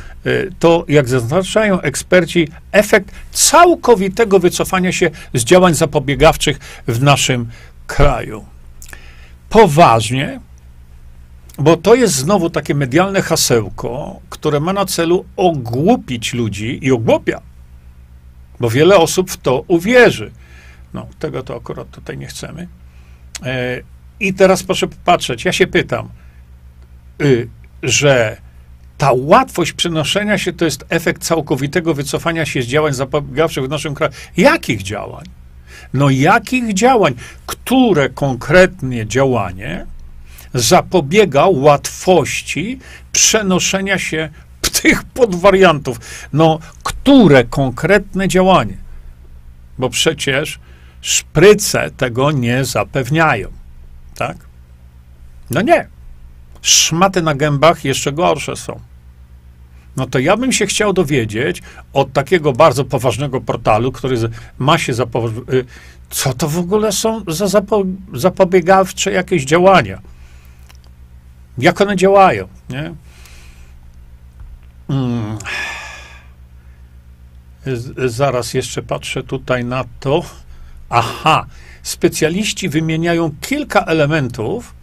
[0.60, 7.50] to, jak zaznaczają eksperci, efekt całkowitego wycofania się z działań zapobiegawczych w naszym
[7.88, 8.46] kraju.
[9.50, 10.40] Poważnie,
[11.58, 17.42] bo to jest znowu takie medialne hasełko, które ma na celu ogłupić ludzi i ogłupia,
[18.60, 20.32] bo wiele osób w to uwierzy.
[20.94, 22.68] No, tego to akurat tutaj nie chcemy.
[23.44, 23.82] E,
[24.20, 26.10] I teraz proszę popatrzeć, ja się pytam,
[27.22, 27.50] y,
[27.84, 28.38] że
[28.98, 33.96] ta łatwość przenoszenia się to jest efekt całkowitego wycofania się z działań zapobiegawczych w naszym
[33.96, 34.14] kraju.
[34.38, 35.26] Jakich działań?
[35.94, 37.14] No jakich działań?
[37.46, 39.86] Które konkretnie działanie
[40.54, 42.80] zapobiega łatwości
[43.12, 44.30] przenoszenia się
[44.82, 46.00] tych podwariantów?
[46.34, 48.78] No, które konkretne działanie?
[49.78, 50.60] Bo przecież
[51.02, 53.50] szpryce tego nie zapewniają.
[54.16, 54.38] Tak?
[55.52, 55.88] No nie
[56.66, 58.80] szmaty na gębach jeszcze gorsze są.
[59.96, 61.62] No to ja bym się chciał dowiedzieć
[61.94, 64.18] od takiego bardzo poważnego portalu, który
[64.60, 65.68] ma się zapowiedzieć,
[66.10, 70.02] co to w ogóle są za zapo zapobiegawcze jakieś działania.
[71.58, 72.94] Jak one działają, nie?
[74.88, 75.38] Hmm.
[78.06, 80.26] Zaraz jeszcze patrzę tutaj na to.
[80.90, 81.46] Aha,
[81.84, 84.74] specjaliści wymieniają kilka elementów,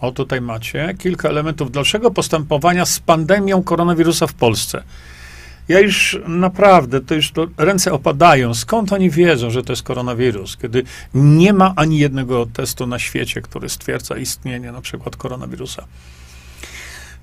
[0.00, 4.82] o, tutaj macie kilka elementów dalszego postępowania z pandemią koronawirusa w Polsce.
[5.68, 8.54] Ja już naprawdę, to już to ręce opadają.
[8.54, 10.82] Skąd oni wiedzą, że to jest koronawirus, kiedy
[11.14, 15.84] nie ma ani jednego testu na świecie, który stwierdza istnienie na przykład koronawirusa?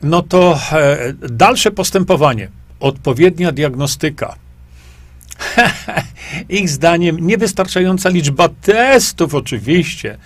[0.03, 4.35] No to e, dalsze postępowanie, odpowiednia diagnostyka.
[6.49, 10.17] Ich zdaniem niewystarczająca liczba testów, oczywiście,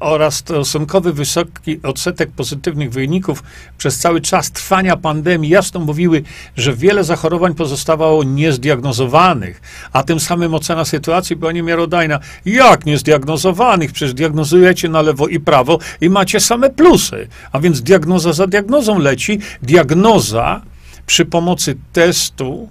[0.00, 3.42] oraz stosunkowy wysoki odsetek pozytywnych wyników
[3.78, 6.22] przez cały czas trwania pandemii jasno mówiły,
[6.56, 9.60] że wiele zachorowań pozostawało niezdiagnozowanych,
[9.92, 12.20] a tym samym ocena sytuacji była niemiarodajna.
[12.44, 13.92] Jak niezdiagnozowanych?
[13.92, 17.28] Przecież diagnozujecie na lewo i prawo i macie same plusy.
[17.52, 19.38] A więc diagnoza za diagnozą leci.
[19.62, 20.62] Diagnoza
[21.06, 22.68] przy pomocy testu,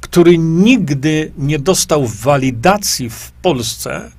[0.00, 4.10] który nigdy nie dostał walidacji w Polsce,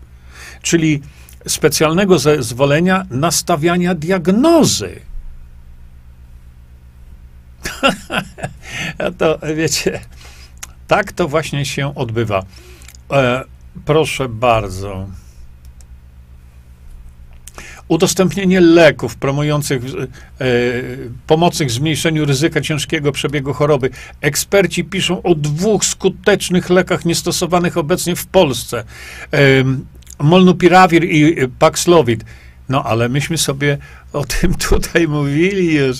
[0.62, 1.02] czyli
[1.48, 5.00] specjalnego zezwolenia nastawiania diagnozy.
[9.18, 10.00] to wiecie,
[10.88, 12.44] tak to właśnie się odbywa.
[13.12, 13.44] E,
[13.86, 15.08] proszę bardzo.
[17.88, 19.88] Udostępnienie leków promujących, e,
[21.68, 23.90] w zmniejszeniu ryzyka ciężkiego przebiegu choroby.
[24.22, 28.84] Eksperci piszą o dwóch skutecznych lekach niestosowanych obecnie w Polsce.
[29.34, 29.38] E,
[30.20, 32.24] molnupiravir i Paxlovid.
[32.70, 33.78] No, ale myśmy sobie
[34.14, 35.98] o tym tutaj mówili już,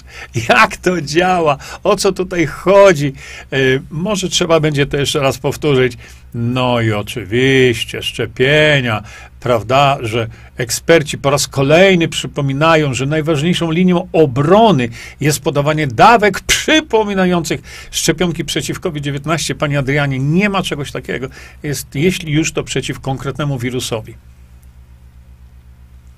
[0.50, 3.14] jak to działa, o co tutaj chodzi.
[3.52, 3.58] E,
[3.92, 5.98] może trzeba będzie to jeszcze raz powtórzyć.
[6.34, 9.04] No i oczywiście szczepienia,
[9.40, 17.62] prawda, że eksperci po raz kolejny przypominają, że najważniejszą linią obrony jest podawanie dawek przypominających
[17.92, 19.56] szczepionki przeciw COVID-19.
[19.56, 21.28] Panie Adrianie, nie ma czegoś takiego.
[21.64, 24.16] Jest, jeśli już, to przeciw konkretnemu wirusowi.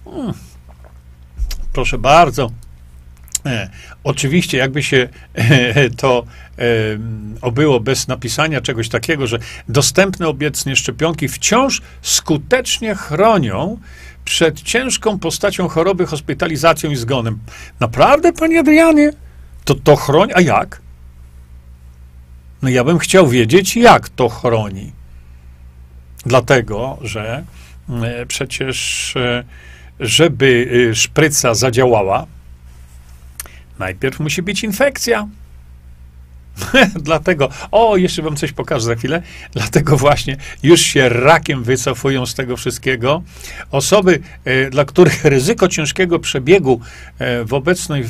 [0.05, 0.33] Hmm.
[1.73, 2.51] Proszę bardzo.
[3.45, 3.69] E,
[4.03, 6.25] oczywiście, jakby się e, to
[6.57, 6.63] e,
[7.41, 9.39] obyło bez napisania czegoś takiego, że
[9.69, 13.79] dostępne obecnie szczepionki wciąż skutecznie chronią
[14.25, 17.39] przed ciężką postacią choroby, hospitalizacją i zgonem.
[17.79, 19.11] Naprawdę, panie Adrianie?
[19.65, 20.33] To to chroni?
[20.33, 20.81] A jak?
[22.61, 24.91] No ja bym chciał wiedzieć, jak to chroni.
[26.25, 27.43] Dlatego, że
[27.89, 29.43] e, przecież e,
[29.99, 30.45] żeby
[30.91, 32.25] y, szpryca zadziałała,
[33.79, 35.27] najpierw musi być infekcja.
[36.95, 39.21] Dlatego, o, jeszcze wam coś pokażę za chwilę.
[39.51, 43.23] Dlatego właśnie już się rakiem wycofują z tego wszystkiego.
[43.71, 46.81] Osoby, e, dla których ryzyko ciężkiego przebiegu
[47.19, 48.05] e, w obecnej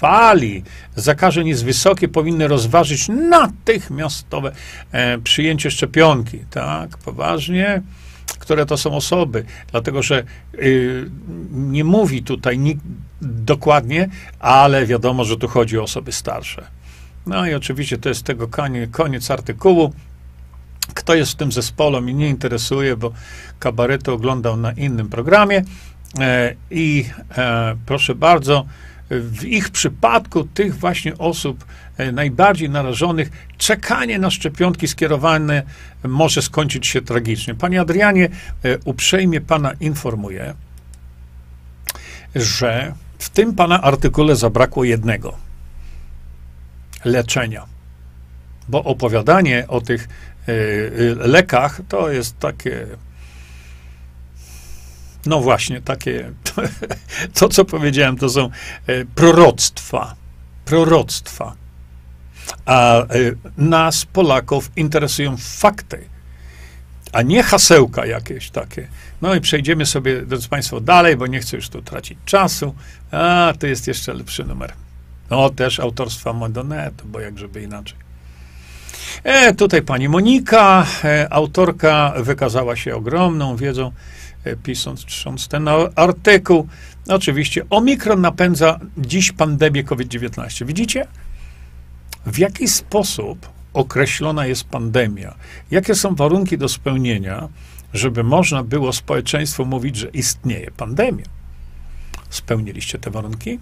[0.00, 0.62] fali
[0.96, 4.52] zakażeń jest wysokie, powinny rozważyć natychmiastowe
[4.92, 6.38] e, przyjęcie szczepionki.
[6.50, 7.82] Tak, poważnie
[8.38, 11.10] które to są osoby, dlatego że y,
[11.50, 12.82] nie mówi tutaj nikt
[13.22, 16.66] dokładnie, ale wiadomo, że tu chodzi o osoby starsze.
[17.26, 19.92] No i oczywiście to jest tego koniec, koniec artykułu.
[20.94, 23.12] Kto jest w tym zespole, mnie nie interesuje, bo
[23.58, 25.62] kabaretu oglądał na innym programie.
[26.18, 27.04] E, I
[27.38, 28.64] e, proszę bardzo,
[29.10, 31.64] w ich przypadku, tych właśnie osób
[32.12, 35.62] najbardziej narażonych, czekanie na szczepionki skierowane
[36.04, 37.54] może skończyć się tragicznie.
[37.54, 38.28] Panie Adrianie,
[38.84, 40.54] uprzejmie pana informuję,
[42.34, 45.36] że w tym pana artykule zabrakło jednego
[47.04, 47.66] leczenia.
[48.68, 50.08] Bo opowiadanie o tych
[51.16, 52.86] lekach to jest takie
[55.26, 56.32] no właśnie, takie,
[57.38, 58.50] to, co powiedziałem, to są
[58.86, 60.14] e, proroctwa.
[60.64, 61.54] Proroctwa.
[62.66, 63.06] A e,
[63.56, 66.04] nas, Polaków, interesują fakty,
[67.12, 68.88] a nie hasełka jakieś takie.
[69.22, 72.74] No i przejdziemy sobie, drodzy Państwo, dalej, bo nie chcę już tu tracić czasu.
[73.10, 74.72] A, to jest jeszcze lepszy numer.
[75.30, 77.98] No, też autorstwa Madonetu, bo jak żeby inaczej.
[79.24, 83.92] E, tutaj pani Monika, e, autorka, wykazała się ogromną wiedzą
[84.44, 86.68] E, pisząc ten artykuł.
[87.08, 90.66] Oczywiście omikron napędza dziś pandemię COVID-19.
[90.66, 91.06] Widzicie?
[92.26, 95.34] W jaki sposób określona jest pandemia?
[95.70, 97.48] Jakie są warunki do spełnienia,
[97.94, 101.24] żeby można było społeczeństwu mówić, że istnieje pandemia?
[102.30, 103.58] Spełniliście te warunki?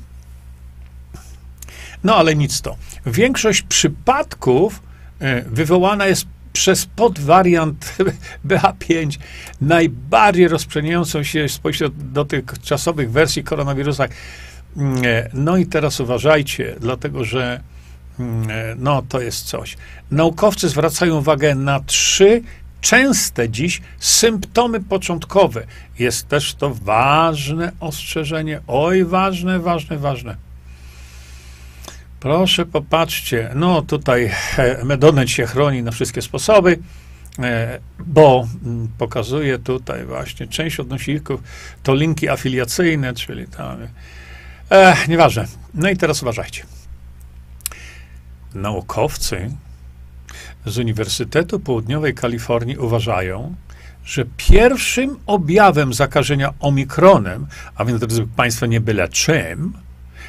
[2.04, 2.76] No ale nic to.
[3.06, 4.82] Większość przypadków
[5.18, 7.96] e, wywołana jest przez podwariant
[8.48, 9.18] BA5,
[9.60, 14.08] najbardziej rozprzestrzeniającą się spośród dotychczasowych wersji koronawirusa.
[14.76, 17.60] Mm, e, no i teraz uważajcie, dlatego że
[18.76, 19.76] no to jest coś.
[20.10, 22.42] Naukowcy zwracają uwagę na trzy
[22.80, 25.66] częste dziś symptomy początkowe.
[25.98, 28.60] Jest też to ważne ostrzeżenie.
[28.66, 30.36] Oj, ważne, ważne, ważne.
[32.20, 33.50] Proszę, popatrzcie.
[33.54, 36.78] No tutaj e, Medonet się chroni na wszystkie sposoby,
[37.38, 41.42] e, bo mm, pokazuje tutaj właśnie część odnośników
[41.82, 43.78] to linki afiliacyjne, czyli tam.
[44.70, 45.46] E, nieważne.
[45.74, 46.75] No i teraz uważajcie.
[48.56, 49.50] Naukowcy
[50.66, 53.54] z Uniwersytetu Południowej Kalifornii uważają,
[54.04, 59.72] że pierwszym objawem zakażenia omikronem, a więc, drodzy Państwo, nie byle czym,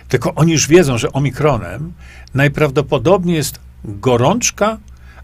[0.08, 1.94] tylko oni już wiedzą, że omikronem
[2.34, 4.78] najprawdopodobniej jest gorączka,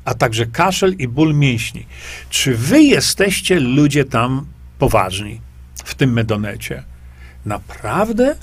[0.06, 1.86] a także kaszel i ból mięśni.
[2.30, 4.46] Czy wy jesteście ludzie tam
[4.80, 5.42] poważni
[5.84, 6.84] w tym medonecie?
[7.46, 8.36] Naprawdę?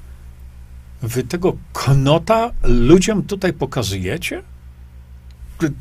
[1.03, 4.43] Wy tego knota ludziom tutaj pokazujecie?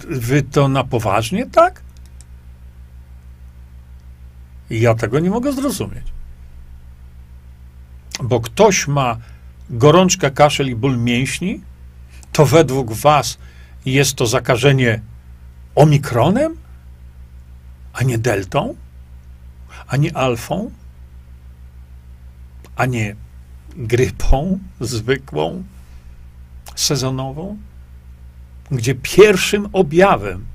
[0.10, 1.82] Wy to na poważnie, tak?
[4.70, 6.04] Ja tego nie mogę zrozumieć.
[8.24, 9.18] Bo ktoś ma
[9.70, 11.62] gorączka, kaszel i ból mięśni,
[12.32, 13.38] to według Was
[13.86, 15.02] jest to zakażenie
[15.76, 16.58] omikronem,
[17.94, 18.76] a nie deltą,
[19.88, 20.72] a nie alfą,
[22.76, 23.16] a nie
[23.80, 25.64] grypą zwykłą,
[26.76, 27.58] sezonową,
[28.72, 30.46] gdzie pierwszym objawem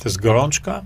[0.00, 0.82] to jest gorączka,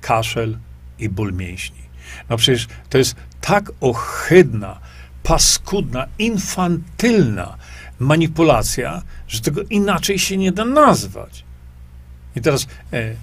[0.00, 0.58] kaszel
[0.98, 1.80] i ból mięśni.
[2.28, 4.80] No przecież to jest tak ohydna,
[5.22, 7.56] paskudna, infantylna
[7.98, 11.44] manipulacja, że tego inaczej się nie da nazwać.
[12.36, 13.14] I teraz e,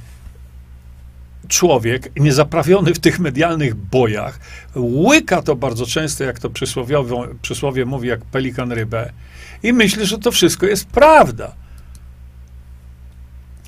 [1.47, 4.39] człowiek niezaprawiony w tych medialnych bojach
[4.75, 6.49] łyka to bardzo często, jak to
[7.41, 9.12] przysłowie mówi, jak pelikan rybę
[9.63, 11.55] i myśli, że to wszystko jest prawda.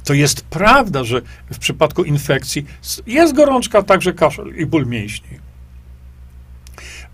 [0.03, 2.65] To jest prawda, że w przypadku infekcji
[3.07, 5.39] jest gorączka, także kaszel i ból mięśni.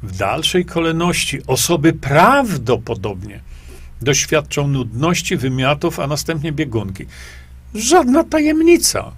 [0.04, 3.39] W dalszej kolejności osoby prawdopodobnie
[4.01, 7.06] doświadczą nudności, wymiotów, a następnie biegunki.
[7.75, 9.12] Żadna tajemnica.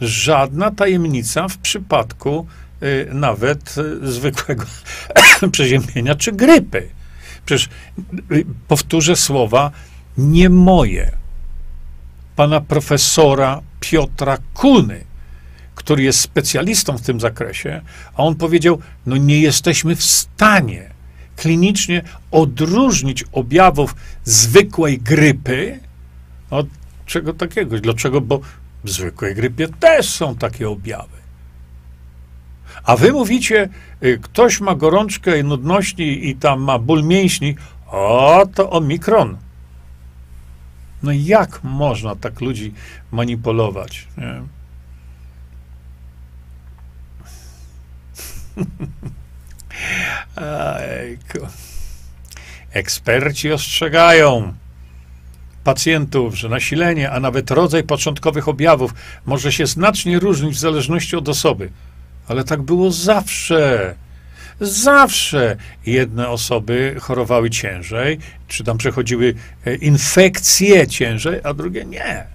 [0.00, 2.46] Żadna tajemnica w przypadku
[2.82, 4.64] y, nawet y, zwykłego
[5.52, 6.88] przeziębienia czy grypy.
[7.46, 7.68] Przecież
[8.32, 9.70] y, powtórzę słowa
[10.18, 11.12] nie moje.
[12.36, 15.04] Pana profesora Piotra Kuny
[15.74, 17.80] który jest specjalistą w tym zakresie,
[18.14, 20.90] a on powiedział: No, nie jesteśmy w stanie
[21.36, 25.80] klinicznie odróżnić objawów zwykłej grypy
[26.50, 26.66] od
[27.06, 27.80] czego takiego.
[27.80, 28.20] Dlaczego?
[28.20, 28.40] Bo
[28.84, 31.16] w zwykłej grypie też są takie objawy.
[32.84, 33.68] A wy mówicie,
[34.04, 37.56] y, ktoś ma gorączkę i nudności i tam ma ból mięśni,
[37.86, 39.36] O, to omikron.
[41.02, 42.74] No jak można tak ludzi
[43.12, 44.08] manipulować?
[44.18, 44.42] Nie?
[52.72, 54.54] Eksperci ostrzegają
[55.64, 58.94] pacjentów, że nasilenie, a nawet rodzaj początkowych objawów
[59.26, 61.70] może się znacznie różnić w zależności od osoby.
[62.28, 63.94] Ale tak było zawsze.
[64.60, 65.56] Zawsze
[65.86, 69.34] jedne osoby chorowały ciężej, czy tam przechodziły
[69.66, 72.26] e, infekcje ciężej, a drugie nie.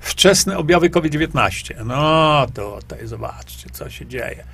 [0.00, 1.84] Wczesne objawy COVID-19.
[1.84, 4.44] No to tutaj zobaczcie, co się dzieje.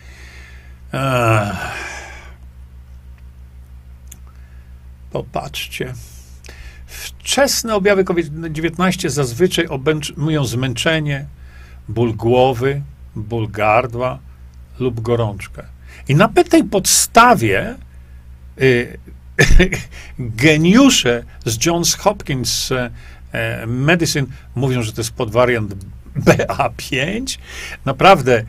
[5.10, 5.94] Popatrzcie.
[6.88, 11.26] Wczesne objawy COVID-19 zazwyczaj obejmują zmęczenie,
[11.88, 12.82] ból głowy,
[13.16, 14.18] ból gardła
[14.78, 15.62] lub gorączkę.
[16.08, 17.74] I na tej podstawie
[18.60, 18.98] y,
[20.18, 22.90] geniusze z Johns Hopkins y,
[23.66, 25.74] Medicine mówią, że to jest podwariant
[26.16, 27.38] BA5.
[27.84, 28.44] Naprawdę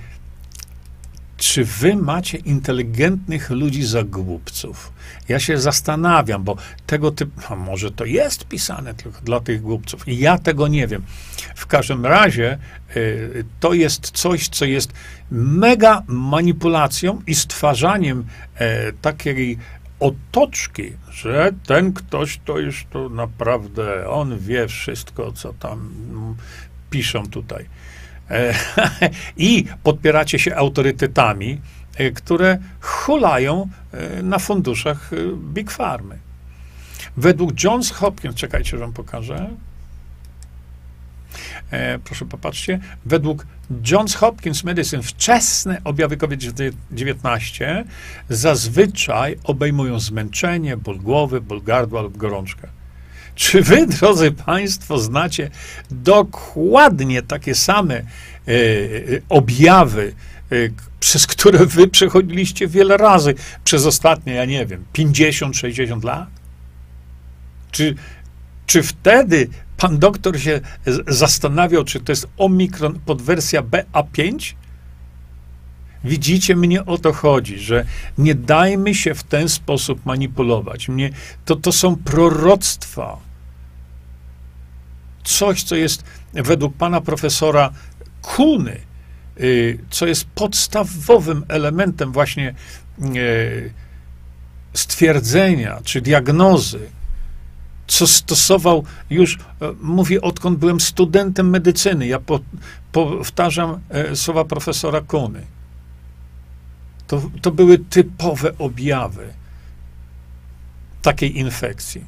[1.39, 4.91] czy wy macie inteligentnych ludzi za głupców?
[5.29, 6.55] Ja się zastanawiam, bo
[6.85, 10.07] tego typu, a może to jest pisane tylko dla tych głupców.
[10.07, 11.01] I ja tego nie wiem.
[11.55, 12.57] W każdym razie
[12.95, 14.93] y, to jest coś, co jest
[15.31, 18.65] mega manipulacją i stwarzaniem y,
[19.01, 19.57] takiej
[19.99, 25.89] otoczki, że ten ktoś to już to naprawdę, on wie wszystko, co tam
[26.89, 27.65] piszą tutaj.
[28.29, 28.53] E,
[29.37, 31.61] I podpieracie się autorytetami,
[31.97, 33.78] e, które hulają e,
[34.23, 35.11] na funduszach
[35.53, 36.17] Big Farmy.
[37.17, 39.49] Według Johns Hopkins, czekajcie, że wam pokażę.
[41.71, 43.45] E, proszę popatrzcie, według
[43.91, 47.83] Johns Hopkins Medicine wczesne objawy COVID-19
[48.29, 52.67] zazwyczaj obejmują zmęczenie, ból głowy, ból gardła lub gorączkę.
[53.35, 55.49] Czy wy, drodzy Państwo, znacie
[55.91, 58.01] dokładnie takie same e,
[58.47, 58.51] e,
[59.29, 60.38] objawy, e,
[60.99, 66.27] przez które wy przechodziliście wiele razy przez ostatnie, ja nie wiem, 50, 60 lat?
[67.71, 67.95] Czy,
[68.65, 70.61] czy wtedy pan doktor się
[71.07, 74.53] zastanawiał, czy to jest omikron podwersja BA5?
[76.03, 77.85] Widzicie, mnie o to chodzi, że
[78.17, 80.89] nie dajmy się w ten sposób manipulować.
[80.89, 81.09] Mnie,
[81.45, 83.17] to, to są proroctwa
[85.23, 87.71] coś, co jest według pana profesora
[88.21, 88.88] Kuny, y,
[89.89, 92.55] co jest podstawowym elementem właśnie
[93.15, 93.73] y,
[94.73, 96.79] stwierdzenia czy diagnozy,
[97.87, 99.39] co stosował już, e,
[99.81, 102.07] mówię, odkąd byłem studentem medycyny.
[102.07, 102.39] Ja po,
[102.91, 105.41] powtarzam e, słowa profesora Kuny.
[107.07, 109.33] To, to były typowe objawy
[111.01, 112.03] takiej infekcji.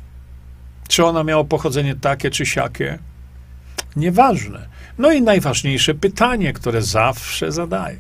[0.88, 2.99] Czy ona miała pochodzenie takie czy siakie?
[3.95, 4.67] Nieważne.
[4.97, 7.97] No i najważniejsze pytanie, które zawsze zadaję.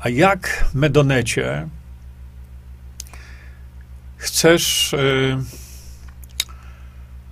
[0.00, 1.68] A jak, Medonecie,
[4.16, 4.92] chcesz.
[4.92, 5.38] Yy,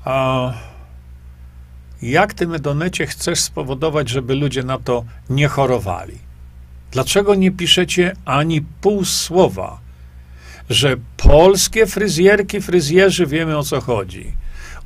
[0.04, 0.52] a,
[2.02, 6.18] jak ty, Medonecie, chcesz spowodować, żeby ludzie na to nie chorowali?
[6.90, 9.80] Dlaczego nie piszecie ani pół słowa,
[10.70, 14.32] że polskie fryzjerki, fryzjerzy wiemy o co chodzi?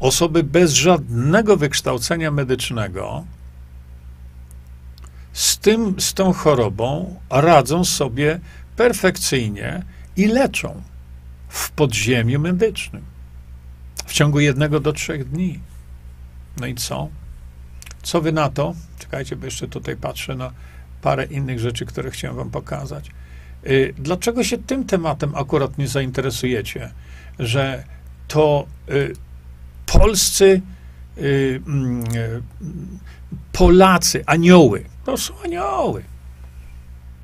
[0.01, 3.25] osoby bez żadnego wykształcenia medycznego
[5.35, 8.41] z, tym, z tą chorobą radzą sobie
[8.77, 9.83] perfekcyjnie
[10.17, 10.83] i leczą
[11.49, 13.03] w podziemiu medycznym
[14.07, 15.61] w ciągu jednego do trzech dni.
[16.61, 17.09] No i co?
[18.03, 18.75] Co wy na to?
[18.99, 20.53] Czekajcie, bo jeszcze tutaj patrzę na
[21.03, 23.11] parę innych rzeczy, które chciałem wam pokazać.
[23.67, 26.91] Y, dlaczego się tym tematem akurat nie zainteresujecie?
[27.39, 27.85] Że
[28.29, 29.15] to y,
[29.87, 30.61] polscy
[31.19, 32.05] y, mm,
[33.53, 36.05] Polacy, anioły, to są anioły.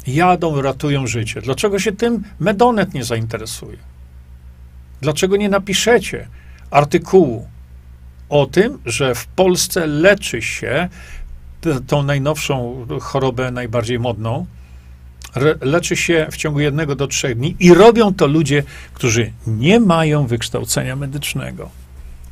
[0.07, 1.43] Jadą, ratują życie.
[1.43, 3.77] Dlaczego się tym Medonet nie zainteresuje?
[5.01, 6.29] Dlaczego nie napiszecie
[6.71, 7.49] artykułu
[8.29, 10.89] o tym, że w Polsce leczy się
[11.87, 14.47] tą najnowszą chorobę, najbardziej modną,
[15.61, 18.63] leczy się w ciągu jednego do trzech dni i robią to ludzie,
[18.95, 21.71] którzy nie mają wykształcenia medycznego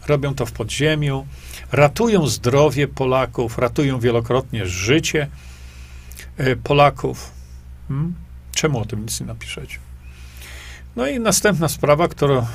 [0.09, 1.26] robią to w podziemiu,
[1.72, 5.28] ratują zdrowie Polaków, ratują wielokrotnie życie
[6.36, 7.30] e, Polaków.
[7.88, 8.14] Hmm?
[8.54, 9.78] Czemu o tym nic nie napiszecie?
[10.96, 12.46] No i następna sprawa, którą e,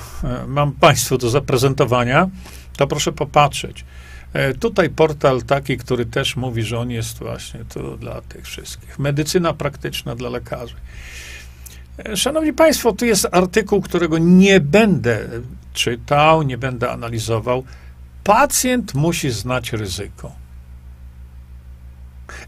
[0.47, 2.29] mam Państwu do zaprezentowania,
[2.77, 3.85] to proszę popatrzeć.
[4.33, 8.99] E, tutaj portal taki, który też mówi, że on jest właśnie tu dla tych wszystkich.
[8.99, 10.75] Medycyna praktyczna dla lekarzy.
[12.15, 15.27] Szanowni Państwo, tu jest artykuł, którego nie będę
[15.73, 17.63] czytał, nie będę analizował.
[18.23, 20.31] Pacjent musi znać ryzyko.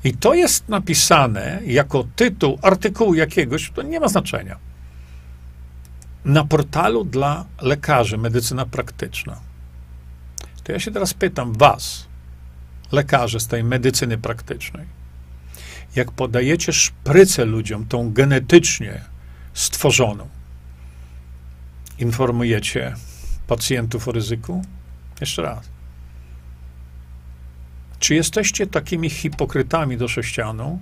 [0.03, 4.57] I to jest napisane jako tytuł artykułu jakiegoś, to nie ma znaczenia.
[6.25, 9.39] Na portalu dla lekarzy, medycyna praktyczna.
[10.63, 12.05] To ja się teraz pytam was,
[12.91, 14.85] lekarze z tej medycyny praktycznej,
[15.95, 19.01] jak podajecie szprycę ludziom, tą genetycznie
[19.53, 20.29] stworzoną,
[21.99, 22.95] informujecie
[23.47, 24.61] pacjentów o ryzyku?
[25.21, 25.69] Jeszcze raz.
[27.99, 30.79] Czy jesteście takimi hipokrytami do sześcianu,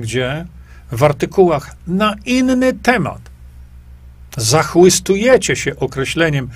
[0.00, 0.46] gdzie
[0.92, 3.30] w artykułach na inny temat
[4.36, 6.50] zachłystujecie się określeniem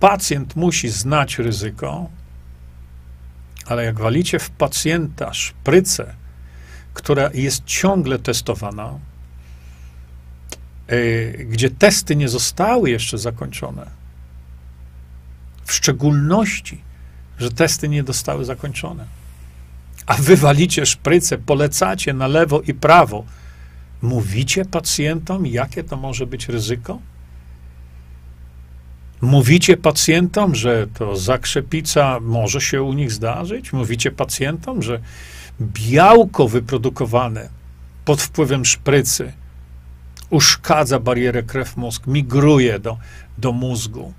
[0.00, 2.10] pacjent musi znać ryzyko,
[3.66, 6.14] ale jak walicie w pacjenta szprycę,
[6.94, 8.98] która jest ciągle testowana,
[10.88, 13.86] yy, gdzie testy nie zostały jeszcze zakończone,
[15.66, 16.80] w szczególności,
[17.38, 19.04] że testy nie zostały zakończone,
[20.06, 23.24] a wy walicie szprycę, polecacie na lewo i prawo,
[24.02, 26.98] mówicie pacjentom, jakie to może być ryzyko?
[29.20, 33.72] Mówicie pacjentom, że to zakrzepica może się u nich zdarzyć?
[33.72, 35.00] Mówicie pacjentom, że
[35.60, 37.48] białko wyprodukowane
[38.04, 39.32] pod wpływem szprycy
[40.30, 42.98] uszkadza barierę krew-mózg, migruje do,
[43.38, 44.12] do mózgu.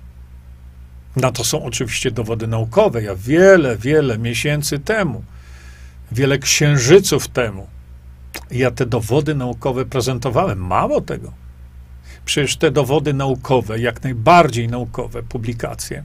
[1.16, 3.02] Na to są oczywiście dowody naukowe.
[3.02, 5.24] Ja wiele, wiele miesięcy temu,
[6.12, 7.66] wiele księżyców temu,
[8.50, 10.58] ja te dowody naukowe prezentowałem.
[10.66, 11.32] Mało tego.
[12.24, 16.04] Przecież te dowody naukowe, jak najbardziej naukowe publikacje,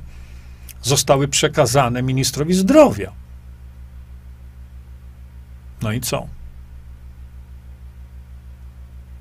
[0.82, 3.12] zostały przekazane ministrowi zdrowia.
[5.82, 6.28] No i co?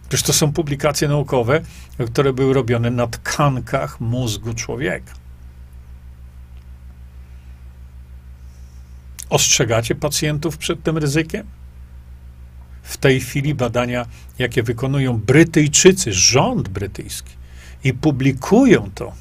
[0.08, 1.60] Przecież to są publikacje naukowe,
[2.06, 5.12] które były robione na tkankach mózgu człowieka.
[9.32, 11.46] Ostrzegacie pacjentów przed tym ryzykiem?
[12.82, 14.06] w tej chwili badania,
[14.38, 17.30] jakie wykonują Brytyjczycy, rząd brytyjski
[17.84, 19.12] i publikują to.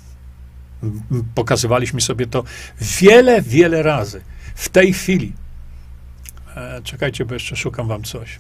[1.36, 2.44] Pokazywaliśmy sobie to
[2.82, 4.22] wiele, wiele razy.
[4.56, 5.34] W tej chwili.
[6.56, 8.40] E, czekajcie, bo jeszcze szukam wam coś.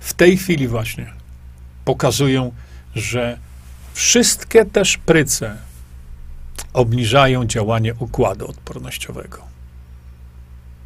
[0.00, 1.12] W tej chwili właśnie
[1.84, 2.52] pokazują,
[2.94, 3.38] że
[3.94, 5.56] wszystkie te szpryce
[6.74, 9.38] obniżają działanie układu odpornościowego.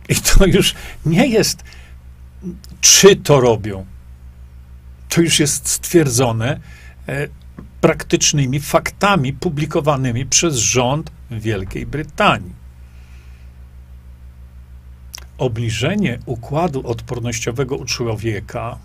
[0.08, 0.74] I to już
[1.06, 1.64] nie jest
[2.80, 3.86] czy to robią.
[5.08, 6.60] To już jest stwierdzone
[7.08, 7.28] e,
[7.80, 12.58] praktycznymi faktami publikowanymi przez rząd Wielkiej Brytanii.
[15.38, 18.78] Obniżenie układu odpornościowego u człowieka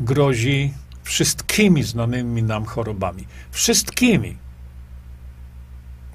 [0.00, 0.72] grozi
[1.02, 3.24] wszystkimi znanymi nam chorobami.
[3.50, 4.36] Wszystkimi.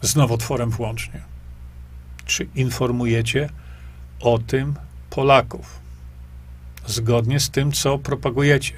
[0.03, 1.21] Z nowotworem włącznie.
[2.25, 3.49] Czy informujecie
[4.19, 4.73] o tym
[5.09, 5.79] Polaków.
[6.87, 8.73] Zgodnie z tym, co propagujecie.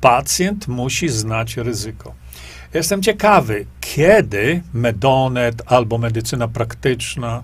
[0.00, 2.14] Pacjent musi znać ryzyko.
[2.74, 7.42] Jestem ciekawy, kiedy Medonet albo medycyna praktyczna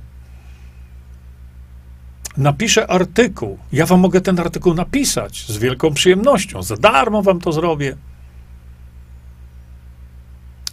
[2.36, 3.58] napisze artykuł.
[3.72, 6.62] Ja wam mogę ten artykuł napisać z wielką przyjemnością.
[6.62, 7.96] Za darmo wam to zrobię.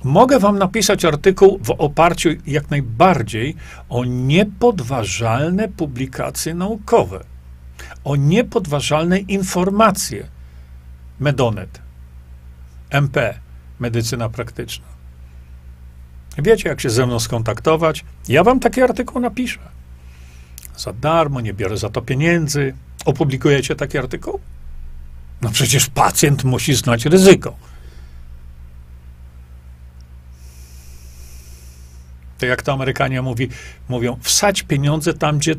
[0.03, 3.55] Mogę wam napisać artykuł w oparciu jak najbardziej
[3.89, 7.23] o niepodważalne publikacje naukowe
[8.03, 10.27] o niepodważalne informacje.
[11.19, 11.81] Medonet,
[12.89, 13.39] MP,
[13.79, 14.85] medycyna praktyczna.
[16.37, 18.05] Wiecie, jak się ze mną skontaktować?
[18.27, 19.59] Ja wam taki artykuł napiszę.
[20.77, 22.73] Za darmo, nie biorę za to pieniędzy.
[23.05, 24.39] Opublikujecie taki artykuł?
[25.41, 27.55] No przecież pacjent musi znać ryzyko.
[32.39, 33.49] To jak to Amerykanie mówi,
[33.89, 35.55] mówią, wsadź pieniądze tam, gdzie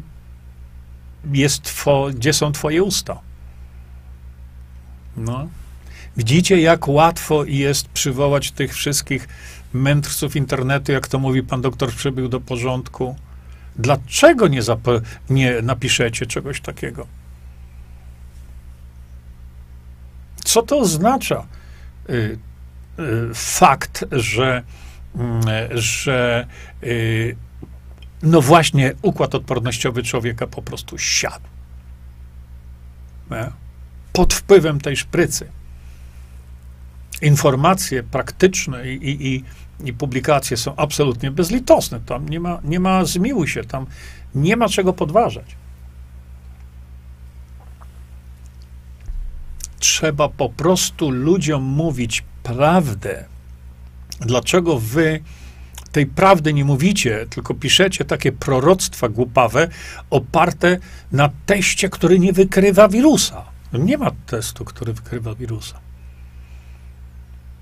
[1.32, 3.20] jest two, gdzie są twoje usta.
[5.16, 5.48] No.
[6.16, 9.28] Widzicie, jak łatwo jest przywołać tych wszystkich
[9.72, 13.16] mędrców internetu, jak to mówi pan doktor, przybył do porządku.
[13.76, 14.60] Dlaczego nie,
[15.30, 17.06] nie napiszecie czegoś takiego?
[20.44, 21.46] Co to oznacza?
[22.10, 22.38] Y,
[22.98, 24.62] y, fakt, że,
[25.70, 26.46] że
[26.82, 27.36] y,
[28.22, 31.46] no właśnie układ odpornościowy człowieka po prostu siadł.
[33.30, 33.50] Nie?
[34.12, 35.48] Pod wpływem tej szprycy.
[37.22, 39.44] Informacje praktyczne i, i, i,
[39.84, 42.00] i publikacje są absolutnie bezlitosne.
[42.00, 43.86] Tam nie ma, nie ma zmiłuj się, tam
[44.34, 45.56] nie ma czego podważać.
[49.78, 53.24] Trzeba po prostu ludziom mówić prawdę,
[54.20, 55.20] dlaczego wy
[55.92, 59.68] tej prawdy nie mówicie, tylko piszecie takie proroctwa głupawe
[60.10, 60.78] oparte
[61.12, 63.44] na teście, który nie wykrywa wirusa.
[63.72, 65.80] No nie ma testu, który wykrywa wirusa.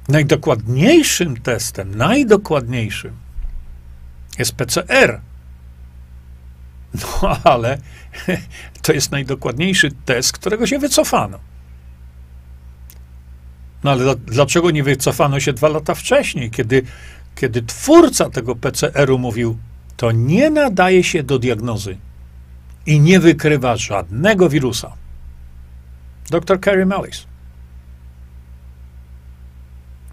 [0.09, 3.13] Najdokładniejszym testem, najdokładniejszym
[4.39, 5.21] jest PCR.
[6.95, 7.79] No ale
[8.83, 11.39] to jest najdokładniejszy test, którego się wycofano.
[13.85, 16.83] No ale dlaczego nie wycofano się dwa lata wcześniej, kiedy,
[17.35, 19.59] kiedy twórca tego PCR-u mówił,
[19.97, 21.97] to nie nadaje się do diagnozy
[22.87, 24.93] i nie wykrywa żadnego wirusa.
[26.31, 27.27] Dr Kerry Mullis.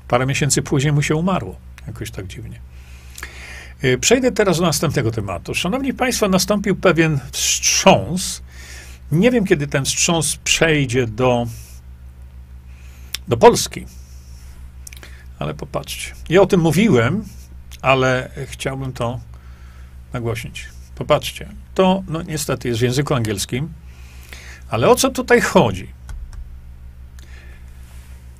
[0.07, 1.55] Parę miesięcy później mu się umarło.
[1.87, 2.59] Jakoś tak dziwnie.
[3.83, 5.55] Y, przejdę teraz do następnego tematu.
[5.55, 8.41] Szanowni Państwo, nastąpił pewien wstrząs.
[9.11, 11.47] Nie wiem, kiedy ten wstrząs przejdzie do,
[13.27, 13.85] do Polski.
[15.39, 16.13] Ale popatrzcie.
[16.29, 17.25] Ja o tym mówiłem,
[17.81, 19.19] ale chciałbym to
[20.13, 20.69] nagłośnić.
[20.95, 21.49] Popatrzcie.
[21.73, 23.73] To no, niestety jest w języku angielskim.
[24.69, 25.87] Ale o co tutaj chodzi?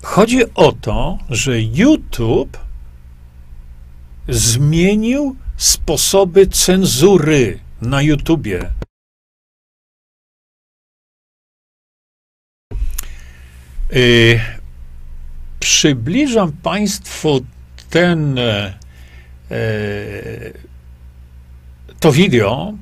[0.03, 2.57] Chodzi o to, że YouTube
[4.27, 8.71] zmienił sposoby cenzury na YouTubie.
[13.91, 14.39] Yy,
[15.65, 17.45] przybliżam Państwu
[17.89, 18.35] ten,
[19.49, 20.53] yy,
[21.99, 22.73] to wideo,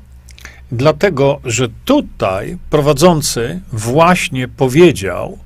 [0.72, 5.38] dlatego że tutaj prowadzący właśnie powiedział,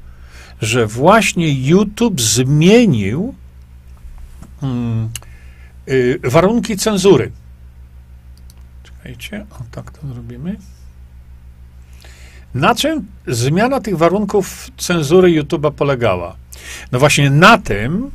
[0.62, 3.34] że właśnie YouTube zmienił
[4.62, 5.10] hmm,
[5.90, 7.32] y, warunki cenzury.
[8.84, 10.56] Czekajcie, o tak to zrobimy.
[12.54, 16.36] Na czym zmiana tych warunków cenzury YouTube'a polegała?
[16.92, 18.12] No właśnie na tym,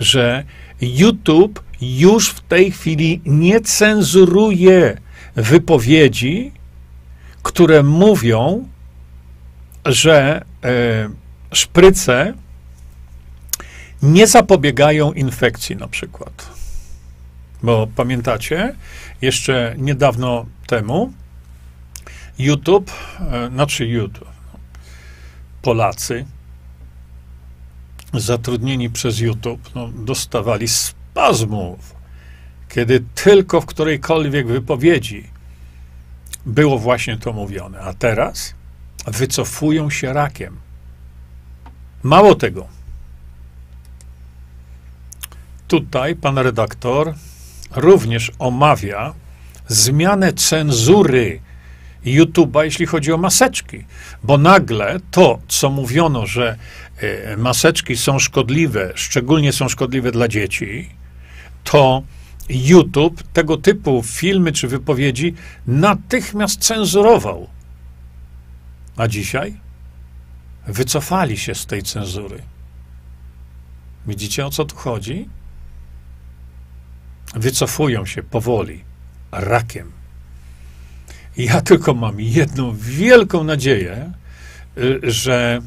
[0.00, 0.44] że
[0.80, 4.98] YouTube już w tej chwili nie cenzuruje
[5.36, 6.52] wypowiedzi,
[7.42, 8.68] które mówią,
[9.84, 11.08] że e,
[11.52, 12.34] szpryce
[14.02, 16.48] nie zapobiegają infekcji na przykład.
[17.62, 18.74] Bo pamiętacie,
[19.22, 21.12] jeszcze niedawno temu
[22.38, 22.90] YouTube,
[23.30, 24.28] e, znaczy YouTube,
[25.62, 26.26] Polacy
[28.14, 31.94] zatrudnieni przez YouTube no, dostawali spazmów,
[32.68, 35.34] kiedy tylko w którejkolwiek wypowiedzi
[36.46, 37.80] było właśnie to mówione.
[37.80, 38.54] A teraz
[39.06, 40.56] wycofują się rakiem.
[42.02, 42.66] Mało tego.
[45.68, 47.14] Tutaj pan redaktor
[47.70, 49.14] również omawia
[49.68, 51.40] zmianę cenzury
[52.04, 53.84] YouTube'a, jeśli chodzi o maseczki,
[54.22, 56.56] bo nagle to, co mówiono, że
[56.96, 60.90] e, maseczki są szkodliwe, szczególnie są szkodliwe dla dzieci,
[61.64, 62.02] to
[62.48, 65.34] YouTube tego typu filmy czy wypowiedzi
[65.66, 67.48] natychmiast cenzurował.
[68.96, 69.56] A dzisiaj
[70.66, 72.42] wycofali się z tej cenzury.
[74.06, 75.28] Widzicie o co tu chodzi?
[77.34, 78.84] Wycofują się powoli,
[79.32, 79.92] rakiem.
[81.36, 84.12] Ja tylko mam jedną wielką nadzieję,
[84.78, 85.60] y, że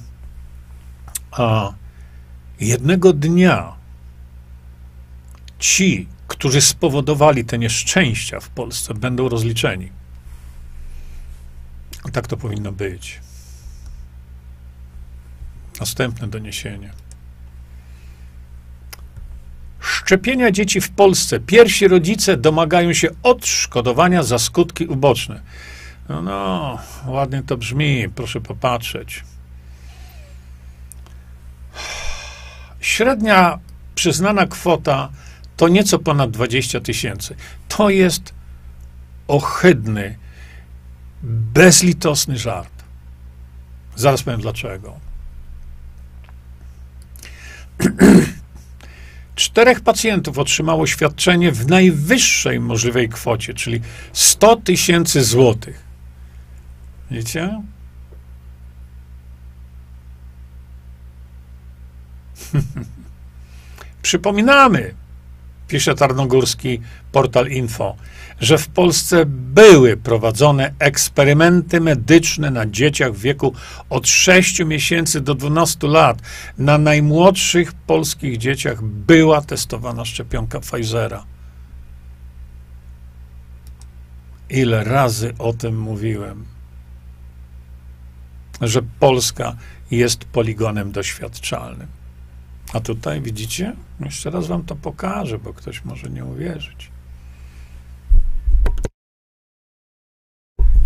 [2.59, 3.73] jednego dnia
[5.59, 9.91] ci, którzy spowodowali te nieszczęścia w Polsce, będą rozliczeni.
[12.13, 13.19] Tak to powinno być.
[15.79, 16.91] Następne doniesienie.
[19.87, 21.39] Szczepienia dzieci w Polsce.
[21.39, 25.41] Pierwsi rodzice domagają się odszkodowania za skutki uboczne.
[26.09, 29.23] No, no, ładnie to brzmi, proszę popatrzeć.
[32.79, 33.59] Średnia
[33.95, 35.09] przyznana kwota
[35.57, 37.35] to nieco ponad 20 tysięcy.
[37.67, 38.33] To jest
[39.27, 40.17] ohydny,
[41.23, 42.83] bezlitosny żart.
[43.95, 44.99] Zaraz powiem dlaczego.
[49.37, 53.81] Czterech pacjentów otrzymało świadczenie w najwyższej możliwej kwocie, czyli
[54.13, 55.83] 100 tysięcy złotych.
[57.11, 57.61] Wiecie?
[64.01, 64.93] Przypominamy,
[65.67, 67.95] pisze Tarnogórski portal Info,
[68.39, 73.53] że w Polsce były prowadzone eksperymenty medyczne na dzieciach w wieku
[73.89, 76.21] od 6 miesięcy do 12 lat.
[76.57, 81.23] Na najmłodszych polskich dzieciach była testowana szczepionka Pfizera.
[84.49, 86.45] Ile razy o tym mówiłem,
[88.61, 89.55] że Polska
[89.91, 91.96] jest poligonem doświadczalnym.
[92.73, 93.75] A tutaj widzicie?
[93.99, 96.91] Jeszcze raz wam to pokażę, bo ktoś może nie uwierzyć.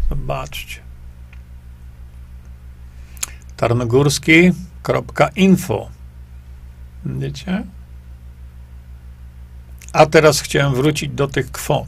[0.10, 0.82] Zobaczcie.
[3.58, 5.90] Tarnogórski.info.
[7.06, 7.64] Widzicie?
[9.94, 11.88] A teraz chciałem wrócić do tych kwot.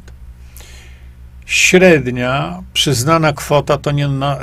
[1.45, 4.39] Średnia przyznana kwota to nie na,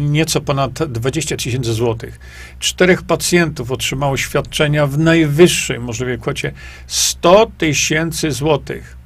[0.00, 2.20] nieco ponad 20 tysięcy złotych.
[2.58, 6.52] Czterech pacjentów otrzymało świadczenia w najwyższej możliwej kwocie
[6.86, 8.96] 100 tysięcy złotych.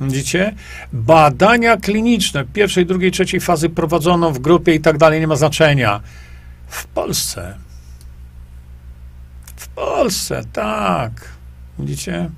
[0.00, 0.54] Widzicie?
[0.92, 6.00] Badania kliniczne pierwszej, drugiej, trzeciej fazy prowadzono w grupie i tak dalej, nie ma znaczenia.
[6.66, 7.58] W Polsce.
[9.56, 11.12] W Polsce, tak.
[11.78, 12.30] Widzicie?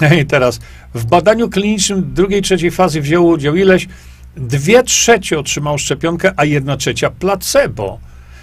[0.20, 0.60] I teraz
[0.94, 3.88] w badaniu klinicznym drugiej, trzeciej fazy wzięło udział ileś?
[4.36, 7.98] Dwie trzecie otrzymało szczepionkę, a jedna trzecia placebo.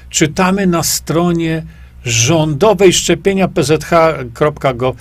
[0.09, 1.65] Czytamy na stronie
[2.05, 4.95] rządowej szczepienia pzh.gov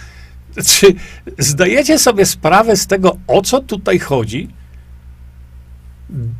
[0.63, 0.95] czy
[1.39, 4.49] zdajecie sobie sprawę z tego, o co tutaj chodzi?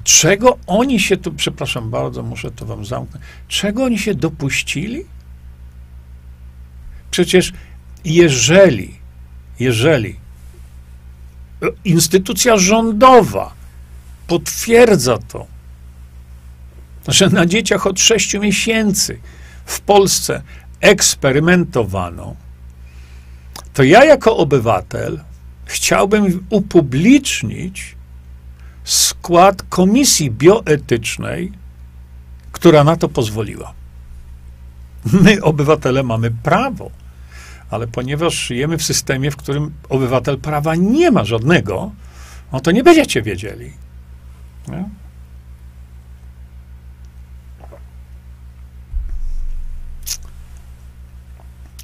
[0.05, 5.05] Czego oni się tu, przepraszam bardzo, muszę to wam zamknąć, czego oni się dopuścili?
[7.11, 7.53] Przecież
[8.05, 8.95] jeżeli,
[9.61, 10.24] jeżeli
[11.85, 13.53] instytucja rządowa
[14.27, 15.47] potwierdza to,
[17.09, 19.19] że na dzieciach od 6 miesięcy
[19.65, 20.43] w Polsce
[20.81, 22.37] eksperymentowano,
[23.75, 25.21] to ja jako obywatel
[25.65, 27.97] chciałbym upublicznić
[28.85, 31.53] skład komisji bioetycznej,
[32.53, 33.73] która na to pozwoliła.
[35.13, 36.91] My, obywatele, mamy prawo,
[37.75, 41.93] ale ponieważ żyjemy w systemie, w którym obywatel prawa nie ma żadnego,
[42.53, 43.73] no to nie będziecie wiedzieli.
[44.69, 44.85] Nie?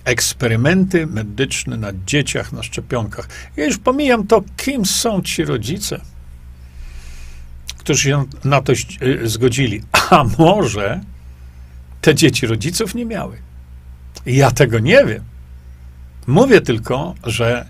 [0.04, 3.28] eksperymenty medyczne na dzieciach, na szczepionkach.
[3.56, 6.00] Ja już pomijam to, kim są ci rodzice,
[7.78, 9.82] którzy się na to y, zgodzili.
[10.10, 11.00] A może
[12.00, 13.36] te dzieci rodziców nie miały.
[14.26, 15.24] Ja tego nie wiem.
[16.30, 17.66] Mówię tylko, że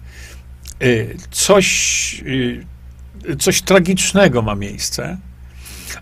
[0.82, 5.18] y, coś, y, coś tragicznego ma miejsce.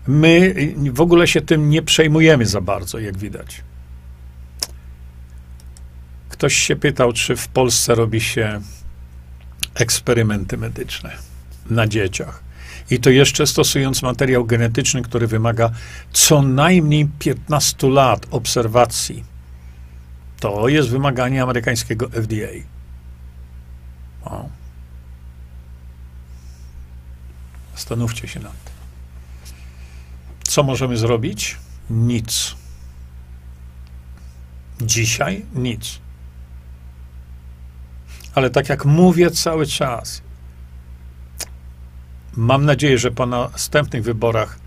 [0.07, 0.55] My
[0.91, 3.61] w ogóle się tym nie przejmujemy za bardzo, jak widać.
[6.29, 8.61] Ktoś się pytał, czy w Polsce robi się
[9.73, 11.11] eksperymenty medyczne
[11.69, 12.43] na dzieciach.
[12.91, 15.71] I to jeszcze stosując materiał genetyczny, który wymaga
[16.13, 19.23] co najmniej 15 lat obserwacji.
[20.39, 22.51] To jest wymaganie amerykańskiego FDA.
[24.23, 24.49] O.
[27.75, 28.73] Zastanówcie się nad tym.
[30.43, 31.57] Co możemy zrobić?
[31.89, 32.55] Nic.
[34.81, 35.99] Dzisiaj nic.
[38.35, 40.21] Ale tak jak mówię cały czas,
[42.35, 44.59] mam nadzieję, że po następnych wyborach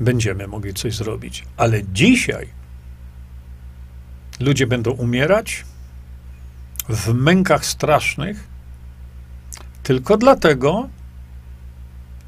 [0.00, 1.44] będziemy mogli coś zrobić.
[1.56, 2.48] Ale dzisiaj
[4.40, 5.64] ludzie będą umierać
[6.88, 8.48] w mękach strasznych
[9.82, 10.88] tylko dlatego,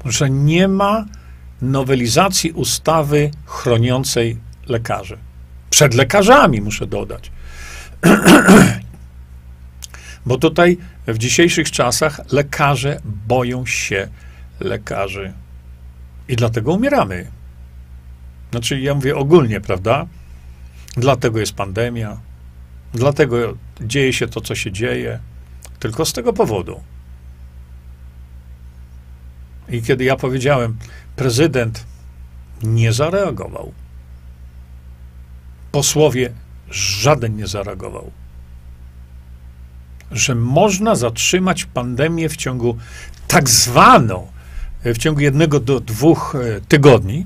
[0.05, 1.05] że nie ma
[1.61, 4.37] nowelizacji ustawy chroniącej
[4.67, 5.17] lekarzy.
[5.69, 7.31] Przed lekarzami, muszę dodać.
[10.25, 14.07] Bo tutaj w dzisiejszych czasach lekarze boją się
[14.59, 15.33] lekarzy.
[16.27, 17.27] I dlatego umieramy.
[18.51, 20.05] Znaczy, ja mówię ogólnie, prawda?
[20.97, 22.17] Dlatego jest pandemia,
[22.93, 25.19] dlatego dzieje się to, co się dzieje,
[25.79, 26.81] tylko z tego powodu.
[29.69, 30.77] I kiedy ja powiedziałem,
[31.15, 31.85] prezydent
[32.63, 33.73] nie zareagował,
[35.71, 36.33] posłowie
[36.69, 38.11] żaden nie zareagował
[40.11, 42.77] że można zatrzymać pandemię w ciągu
[43.27, 44.27] tak zwaną,
[44.85, 47.25] w ciągu jednego do dwóch e, tygodni.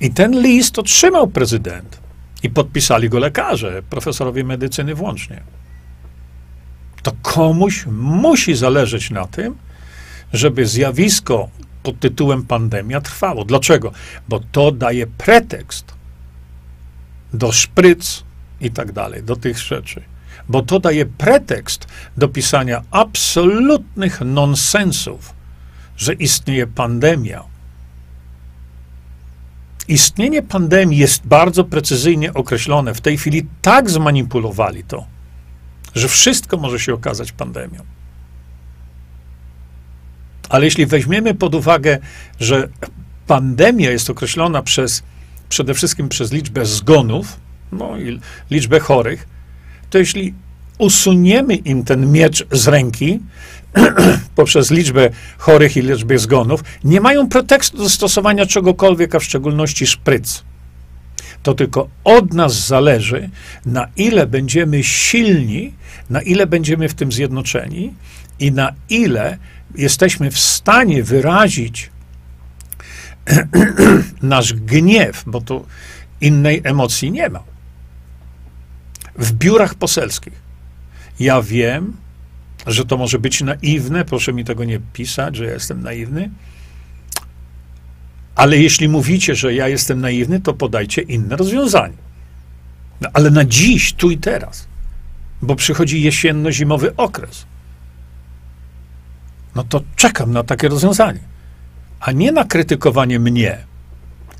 [0.00, 2.01] I ten list otrzymał prezydent.
[2.42, 5.42] I podpisali go lekarze, profesorowie medycyny włącznie.
[7.02, 9.56] To komuś musi zależeć na tym,
[10.32, 11.48] żeby zjawisko
[11.82, 13.44] pod tytułem pandemia trwało.
[13.44, 13.92] Dlaczego?
[14.28, 15.94] Bo to daje pretekst
[17.32, 18.24] do szpryc
[18.60, 20.02] i tak dalej, do tych rzeczy
[20.48, 21.86] bo to daje pretekst
[22.16, 25.34] do pisania absolutnych nonsensów,
[25.96, 27.44] że istnieje pandemia.
[29.88, 32.94] Istnienie pandemii jest bardzo precyzyjnie określone.
[32.94, 35.06] W tej chwili tak zmanipulowali to,
[35.94, 37.80] że wszystko może się okazać pandemią.
[40.48, 41.98] Ale jeśli weźmiemy pod uwagę,
[42.40, 42.68] że
[43.26, 45.02] pandemia jest określona przez,
[45.48, 47.40] przede wszystkim przez liczbę zgonów,
[47.72, 48.20] no i
[48.50, 49.28] liczbę chorych,
[49.90, 50.34] to jeśli
[50.78, 53.20] usuniemy im ten miecz z ręki
[54.34, 59.86] poprzez liczbę chorych i liczbę zgonów, nie mają pretekstu do stosowania czegokolwiek, a w szczególności
[59.86, 60.44] szpryc.
[61.42, 63.30] To tylko od nas zależy,
[63.66, 65.74] na ile będziemy silni,
[66.10, 67.94] na ile będziemy w tym zjednoczeni
[68.38, 69.38] i na ile
[69.74, 71.90] jesteśmy w stanie wyrazić
[74.22, 75.66] nasz gniew, bo tu
[76.20, 77.42] innej emocji nie ma.
[79.16, 80.42] W biurach poselskich.
[81.20, 81.96] Ja wiem,
[82.66, 86.30] że to może być naiwne, proszę mi tego nie pisać, że ja jestem naiwny.
[88.34, 91.96] Ale jeśli mówicie, że ja jestem naiwny, to podajcie inne rozwiązanie.
[93.00, 94.66] No, ale na dziś, tu i teraz,
[95.42, 97.46] bo przychodzi jesienno-zimowy okres,
[99.54, 101.20] no to czekam na takie rozwiązanie.
[102.00, 103.58] A nie na krytykowanie mnie.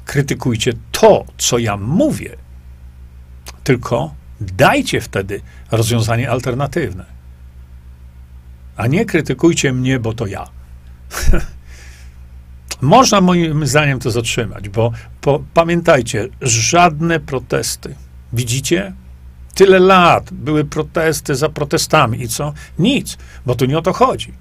[0.05, 2.37] Krytykujcie to, co ja mówię,
[3.65, 7.12] tylko dajcie wtedy rozwiązanie alternatywne.
[8.77, 10.49] A nie krytykujcie mnie, bo to ja.
[12.81, 17.95] Można moim zdaniem to zatrzymać, bo po, pamiętajcie, żadne protesty.
[18.33, 18.93] Widzicie?
[19.55, 22.53] Tyle lat były protesty za protestami i co?
[22.79, 24.33] Nic, bo tu nie o to chodzi.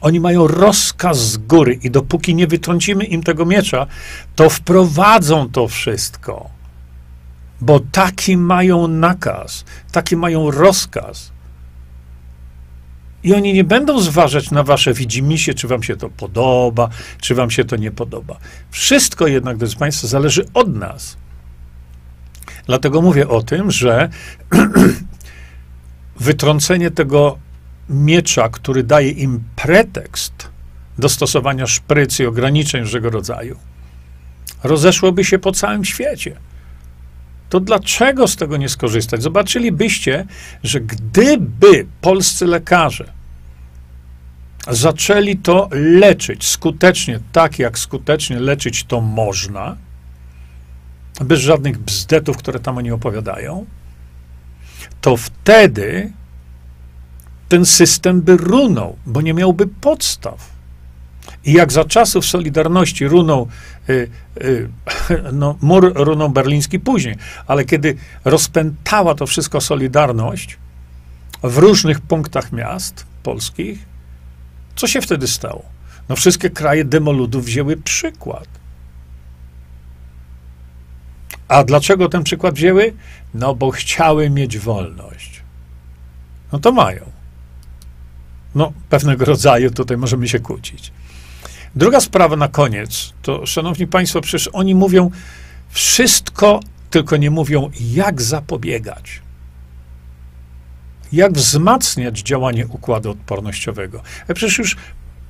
[0.00, 3.86] Oni mają rozkaz z góry i dopóki nie wytrącimy im tego miecza,
[4.34, 6.50] to wprowadzą to wszystko.
[7.60, 11.32] Bo taki mają nakaz, taki mają rozkaz.
[13.24, 16.88] I oni nie będą zważać na wasze widzimisię, czy wam się to podoba,
[17.20, 18.38] czy wam się to nie podoba.
[18.70, 21.16] Wszystko jednak, drodzy Państwo, zależy od nas.
[22.66, 24.08] Dlatego mówię o tym, że
[26.20, 27.38] wytrącenie tego
[27.88, 30.48] miecza, który daje im pretekst
[30.98, 33.56] do stosowania szprycy i ograniczeń różnego rodzaju,
[34.62, 36.36] rozeszłoby się po całym świecie.
[37.52, 39.22] To dlaczego z tego nie skorzystać?
[39.22, 40.26] Zobaczylibyście,
[40.62, 43.12] że gdyby polscy lekarze
[44.68, 49.76] zaczęli to leczyć skutecznie, tak jak skutecznie leczyć to można,
[51.20, 53.66] bez żadnych bzdetów, które tam oni opowiadają,
[55.00, 56.12] to wtedy
[57.48, 60.51] ten system by runął, bo nie miałby podstaw.
[61.44, 63.48] I jak za czasów Solidarności runął,
[63.88, 64.08] y,
[64.42, 64.68] y,
[65.32, 67.16] no, mur runął berliński później,
[67.46, 70.58] ale kiedy rozpętała to wszystko Solidarność
[71.42, 73.78] w różnych punktach miast polskich,
[74.76, 75.62] co się wtedy stało?
[76.08, 78.48] No wszystkie kraje demoludów wzięły przykład.
[81.48, 82.94] A dlaczego ten przykład wzięły?
[83.34, 85.42] No bo chciały mieć wolność.
[86.52, 87.10] No to mają.
[88.54, 90.92] No, pewnego rodzaju tutaj możemy się kłócić.
[91.76, 95.10] Druga sprawa na koniec, to szanowni państwo, przecież oni mówią
[95.68, 96.60] wszystko,
[96.90, 99.20] tylko nie mówią, jak zapobiegać.
[101.12, 104.02] Jak wzmacniać działanie układu odpornościowego.
[104.28, 104.76] Ja przecież już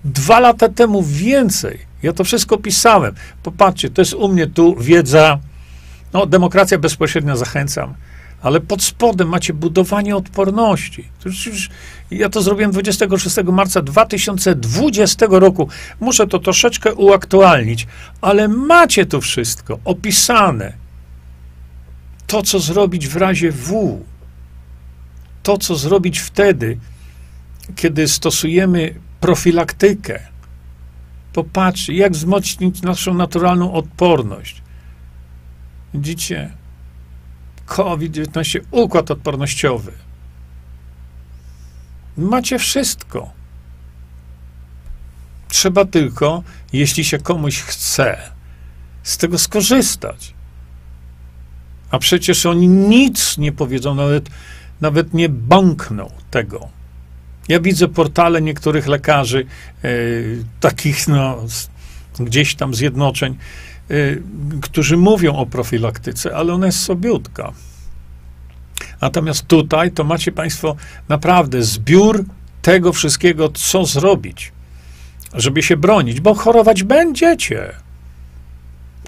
[0.05, 3.15] dwa lata temu więcej, ja to wszystko pisałem.
[3.43, 5.39] Popatrzcie, to jest u mnie tu wiedza,
[6.13, 7.95] no, demokracja bezpośrednia zachęcam
[8.43, 11.09] ale pod spodem macie budowanie odporności.
[12.11, 15.69] Ja to zrobiłem 26 marca 2020 roku.
[16.01, 17.87] Muszę to troszeczkę uaktualnić,
[18.21, 20.73] ale macie to wszystko opisane.
[22.27, 24.01] To, co zrobić w razie W.
[25.43, 26.79] To, co zrobić wtedy,
[27.77, 30.21] kiedy stosujemy profilaktykę.
[31.33, 34.63] Popatrzcie, jak wzmocnić naszą naturalną odporność.
[35.95, 36.62] Widzicie?
[37.67, 39.93] COVID-19, układ odpornościowy.
[42.17, 43.31] Macie wszystko.
[45.49, 46.43] Trzeba tylko,
[46.73, 48.19] jeśli się komuś chce,
[49.03, 50.35] z tego skorzystać.
[51.91, 54.31] A przecież oni nic nie powiedzą, nawet,
[54.81, 56.69] nawet nie bąkną tego.
[57.49, 59.47] Ja widzę portale niektórych lekarzy,
[59.83, 61.39] yy, takich no,
[62.21, 63.37] gdzieś tam zjednoczeń,
[64.63, 67.53] którzy mówią o profilaktyce, ale ona jest sobiutka.
[69.01, 70.77] Natomiast tutaj to macie Państwo
[71.09, 72.25] naprawdę zbiór
[72.63, 74.53] tego wszystkiego, co zrobić,
[75.35, 77.73] żeby się bronić, bo chorować będziecie.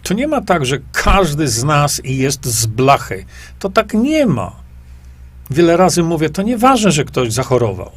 [0.02, 3.24] To nie ma tak, że każdy z nas jest z blachy.
[3.58, 4.52] To tak nie ma.
[5.50, 7.90] Wiele razy mówię, to nieważne, że ktoś zachorował.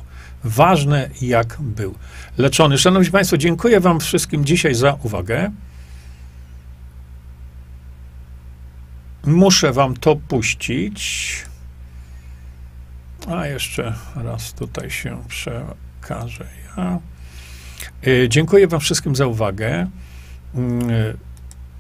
[0.43, 1.95] Ważne, jak był
[2.37, 2.77] leczony.
[2.77, 5.51] Szanowni Państwo, dziękuję Wam wszystkim dzisiaj za uwagę.
[9.27, 11.35] Muszę wam to puścić.
[13.27, 16.45] A jeszcze raz tutaj się przekażę
[16.77, 16.99] ja.
[18.07, 19.87] E, dziękuję wam wszystkim za uwagę.
[20.55, 21.13] Mm, e,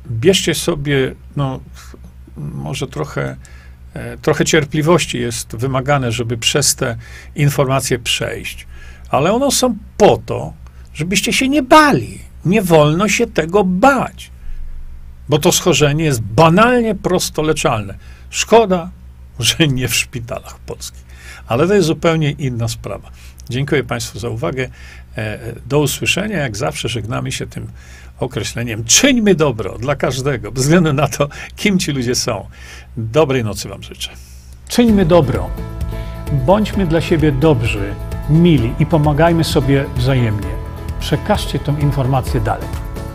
[0.07, 1.59] bierzcie sobie, no,
[2.37, 3.37] może trochę
[3.97, 6.97] E, trochę cierpliwości jest wymagane, żeby przez te
[7.35, 8.67] informacje przejść,
[9.09, 10.53] ale one są po to,
[10.93, 12.19] żebyście się nie bali.
[12.45, 14.31] Nie wolno się tego bać,
[15.29, 17.93] bo to schorzenie jest banalnie prosto leczalne.
[18.29, 18.89] Szkoda,
[19.39, 21.05] że nie w szpitalach polskich,
[21.47, 23.11] ale to jest zupełnie inna sprawa.
[23.49, 24.69] Dziękuję Państwu za uwagę.
[25.17, 26.37] E, do usłyszenia.
[26.37, 27.67] Jak zawsze żegnamy się tym
[28.19, 28.83] określeniem.
[28.83, 32.47] Czyńmy dobro dla każdego, bez względu na to, kim ci ludzie są.
[32.97, 34.11] Dobrej nocy Wam życzę.
[34.67, 35.49] Czyńmy dobro.
[36.31, 37.93] Bądźmy dla siebie dobrzy,
[38.29, 40.49] mili i pomagajmy sobie wzajemnie.
[40.99, 42.86] Przekażcie tę informację dalej.